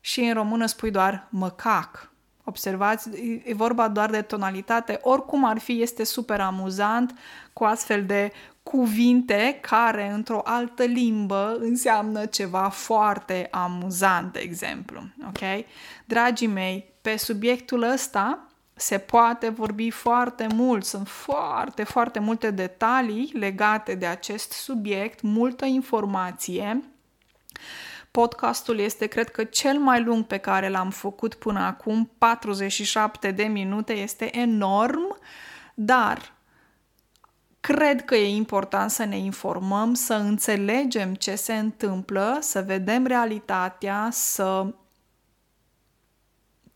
și 0.00 0.20
în 0.20 0.32
română 0.32 0.66
spui 0.66 0.90
doar 0.90 1.26
măcac. 1.30 2.12
Observați, 2.44 3.08
e 3.44 3.54
vorba 3.54 3.88
doar 3.88 4.10
de 4.10 4.22
tonalitate. 4.22 4.98
Oricum 5.02 5.44
ar 5.44 5.58
fi, 5.58 5.82
este 5.82 6.04
super 6.04 6.40
amuzant 6.40 7.18
cu 7.52 7.64
astfel 7.64 8.04
de 8.06 8.32
cuvinte 8.62 9.58
care 9.60 10.10
într-o 10.10 10.40
altă 10.44 10.84
limbă 10.84 11.56
înseamnă 11.60 12.26
ceva 12.26 12.68
foarte 12.68 13.48
amuzant, 13.50 14.32
de 14.32 14.38
exemplu. 14.38 15.00
Ok? 15.26 15.64
Dragii 16.04 16.46
mei, 16.46 16.92
pe 17.02 17.16
subiectul 17.16 17.82
ăsta 17.82 18.46
se 18.74 18.98
poate 18.98 19.48
vorbi 19.48 19.90
foarte 19.90 20.46
mult, 20.54 20.84
sunt 20.84 21.08
foarte, 21.08 21.84
foarte 21.84 22.18
multe 22.18 22.50
detalii 22.50 23.30
legate 23.32 23.94
de 23.94 24.06
acest 24.06 24.52
subiect, 24.52 25.20
multă 25.22 25.64
informație. 25.64 26.84
Podcastul 28.20 28.78
este, 28.78 29.06
cred 29.06 29.30
că, 29.30 29.44
cel 29.44 29.78
mai 29.78 30.02
lung 30.02 30.24
pe 30.24 30.36
care 30.36 30.68
l-am 30.68 30.90
făcut 30.90 31.34
până 31.34 31.60
acum, 31.60 32.10
47 32.18 33.30
de 33.30 33.42
minute, 33.42 33.92
este 33.92 34.38
enorm, 34.38 35.18
dar 35.74 36.32
Cred 37.60 38.04
că 38.04 38.14
e 38.14 38.36
important 38.36 38.90
să 38.90 39.04
ne 39.04 39.16
informăm, 39.16 39.94
să 39.94 40.14
înțelegem 40.14 41.14
ce 41.14 41.34
se 41.34 41.54
întâmplă, 41.54 42.38
să 42.40 42.62
vedem 42.62 43.06
realitatea, 43.06 44.08
să 44.12 44.74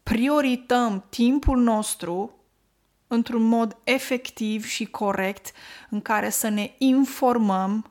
priorităm 0.02 1.04
timpul 1.08 1.58
nostru 1.58 2.34
într-un 3.06 3.42
mod 3.42 3.76
efectiv 3.84 4.64
și 4.64 4.86
corect 4.86 5.52
în 5.90 6.00
care 6.00 6.30
să 6.30 6.48
ne 6.48 6.74
informăm 6.78 7.90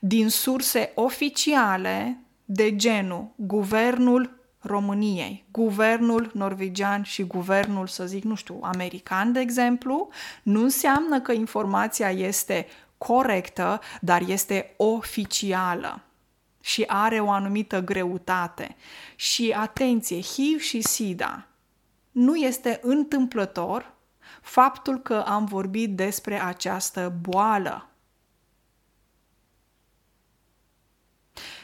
din 0.00 0.28
surse 0.28 0.92
oficiale 0.94 2.22
de 2.54 2.76
genul 2.76 3.32
guvernul 3.36 4.40
României, 4.58 5.44
guvernul 5.50 6.30
norvegian 6.34 7.02
și 7.02 7.22
guvernul, 7.22 7.86
să 7.86 8.06
zic, 8.06 8.24
nu 8.24 8.34
știu, 8.34 8.58
american, 8.62 9.32
de 9.32 9.40
exemplu, 9.40 10.08
nu 10.42 10.62
înseamnă 10.62 11.20
că 11.20 11.32
informația 11.32 12.10
este 12.10 12.66
corectă, 12.98 13.80
dar 14.00 14.22
este 14.26 14.74
oficială 14.76 16.02
și 16.60 16.84
are 16.86 17.20
o 17.20 17.30
anumită 17.30 17.80
greutate. 17.80 18.76
Și 19.16 19.54
atenție, 19.56 20.20
HIV 20.20 20.60
și 20.60 20.80
SIDA 20.80 21.46
nu 22.10 22.36
este 22.36 22.78
întâmplător 22.82 23.94
faptul 24.40 24.98
că 24.98 25.24
am 25.26 25.44
vorbit 25.44 25.96
despre 25.96 26.42
această 26.42 27.12
boală 27.20 27.91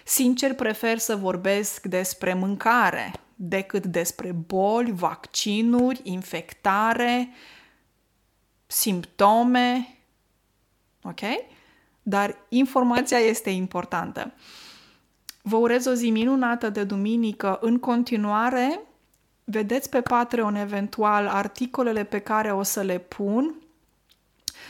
Sincer, 0.08 0.54
prefer 0.54 0.98
să 0.98 1.16
vorbesc 1.16 1.86
despre 1.86 2.34
mâncare 2.34 3.12
decât 3.34 3.86
despre 3.86 4.32
boli, 4.32 4.92
vaccinuri, 4.92 6.00
infectare, 6.02 7.28
simptome. 8.66 9.98
Ok? 11.02 11.20
Dar 12.02 12.36
informația 12.48 13.18
este 13.18 13.50
importantă. 13.50 14.32
Vă 15.42 15.56
urez 15.56 15.86
o 15.86 15.92
zi 15.92 16.10
minunată 16.10 16.70
de 16.70 16.84
duminică. 16.84 17.58
În 17.60 17.78
continuare, 17.78 18.80
vedeți 19.44 19.88
pe 19.88 20.00
Patreon 20.00 20.54
eventual 20.54 21.26
articolele 21.26 22.04
pe 22.04 22.18
care 22.18 22.52
o 22.52 22.62
să 22.62 22.80
le 22.80 22.98
pun 22.98 23.54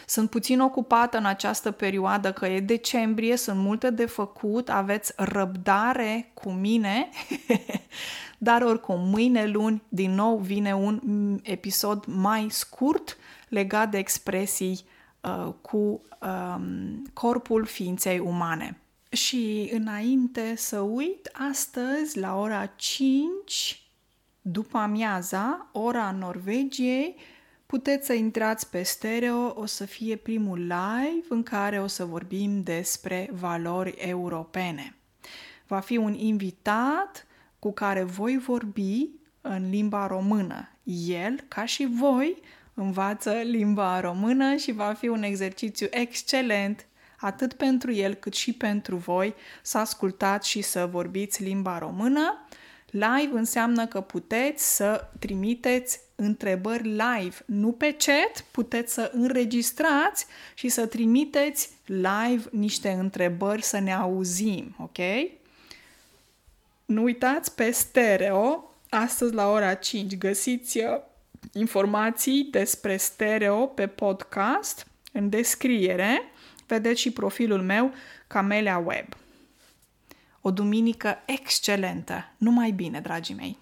sunt 0.08 0.30
puțin 0.30 0.60
ocupată 0.60 1.16
în 1.16 1.24
această 1.24 1.70
perioadă 1.70 2.32
că 2.32 2.46
e 2.46 2.60
decembrie, 2.60 3.36
sunt 3.36 3.58
multe 3.58 3.90
de 3.90 4.06
făcut, 4.06 4.68
aveți 4.68 5.12
răbdare 5.16 6.30
cu 6.34 6.50
mine, 6.50 7.08
dar 8.38 8.62
oricum, 8.62 9.08
mâine 9.08 9.46
luni 9.46 9.82
din 9.88 10.14
nou 10.14 10.36
vine 10.36 10.74
un 10.74 11.00
episod 11.42 12.04
mai 12.06 12.46
scurt 12.50 13.16
legat 13.48 13.90
de 13.90 13.98
expresii 13.98 14.84
uh, 15.20 15.52
cu 15.60 15.76
um, 15.76 17.06
corpul 17.12 17.64
ființei 17.64 18.18
umane. 18.18 18.80
Și 19.10 19.70
înainte 19.72 20.56
să 20.56 20.80
uit, 20.80 21.30
astăzi 21.50 22.18
la 22.18 22.38
ora 22.38 22.66
5 22.76 23.82
după 24.40 24.78
amiaza, 24.78 25.68
ora 25.72 26.10
Norvegiei, 26.18 27.16
puteți 27.68 28.06
să 28.06 28.12
intrați 28.12 28.70
pe 28.70 28.82
stereo, 28.82 29.52
o 29.56 29.66
să 29.66 29.84
fie 29.84 30.16
primul 30.16 30.58
live 30.58 31.26
în 31.28 31.42
care 31.42 31.80
o 31.80 31.86
să 31.86 32.04
vorbim 32.04 32.62
despre 32.62 33.30
valori 33.32 33.90
europene. 33.90 34.96
Va 35.66 35.80
fi 35.80 35.96
un 35.96 36.14
invitat 36.14 37.26
cu 37.58 37.72
care 37.72 38.02
voi 38.02 38.38
vorbi 38.38 39.08
în 39.40 39.70
limba 39.70 40.06
română. 40.06 40.68
El, 41.06 41.40
ca 41.48 41.64
și 41.64 41.88
voi, 41.90 42.40
învață 42.74 43.30
limba 43.32 44.00
română 44.00 44.56
și 44.56 44.72
va 44.72 44.92
fi 44.92 45.08
un 45.08 45.22
exercițiu 45.22 45.86
excelent 45.90 46.86
atât 47.18 47.52
pentru 47.52 47.92
el 47.92 48.14
cât 48.14 48.34
și 48.34 48.52
pentru 48.52 48.96
voi 48.96 49.34
să 49.62 49.78
ascultați 49.78 50.48
și 50.48 50.62
să 50.62 50.86
vorbiți 50.86 51.42
limba 51.42 51.78
română 51.78 52.46
Live 52.90 53.30
înseamnă 53.32 53.86
că 53.86 54.00
puteți 54.00 54.76
să 54.76 55.08
trimiteți 55.18 56.00
întrebări 56.14 56.82
live, 56.82 57.36
nu 57.44 57.72
pe 57.72 57.96
chat, 57.98 58.44
puteți 58.50 58.92
să 58.92 59.10
înregistrați 59.14 60.26
și 60.54 60.68
să 60.68 60.86
trimiteți 60.86 61.70
live 61.84 62.44
niște 62.50 62.90
întrebări 62.90 63.62
să 63.62 63.78
ne 63.78 63.94
auzim, 63.94 64.76
ok? 64.78 64.98
Nu 66.84 67.02
uitați 67.02 67.54
pe 67.54 67.70
stereo, 67.70 68.72
astăzi 68.88 69.34
la 69.34 69.50
ora 69.50 69.74
5 69.74 70.16
găsiți 70.16 70.78
uh, 70.78 70.84
informații 71.52 72.48
despre 72.50 72.96
stereo 72.96 73.66
pe 73.66 73.86
podcast 73.86 74.86
în 75.12 75.28
descriere. 75.28 76.22
Vedeți 76.66 77.00
și 77.00 77.10
profilul 77.10 77.62
meu, 77.62 77.92
Camelia 78.26 78.78
Web. 78.78 79.17
O 80.40 80.50
duminică 80.50 81.18
excelentă! 81.26 82.32
Numai 82.36 82.70
bine, 82.70 83.00
dragii 83.00 83.34
mei! 83.34 83.58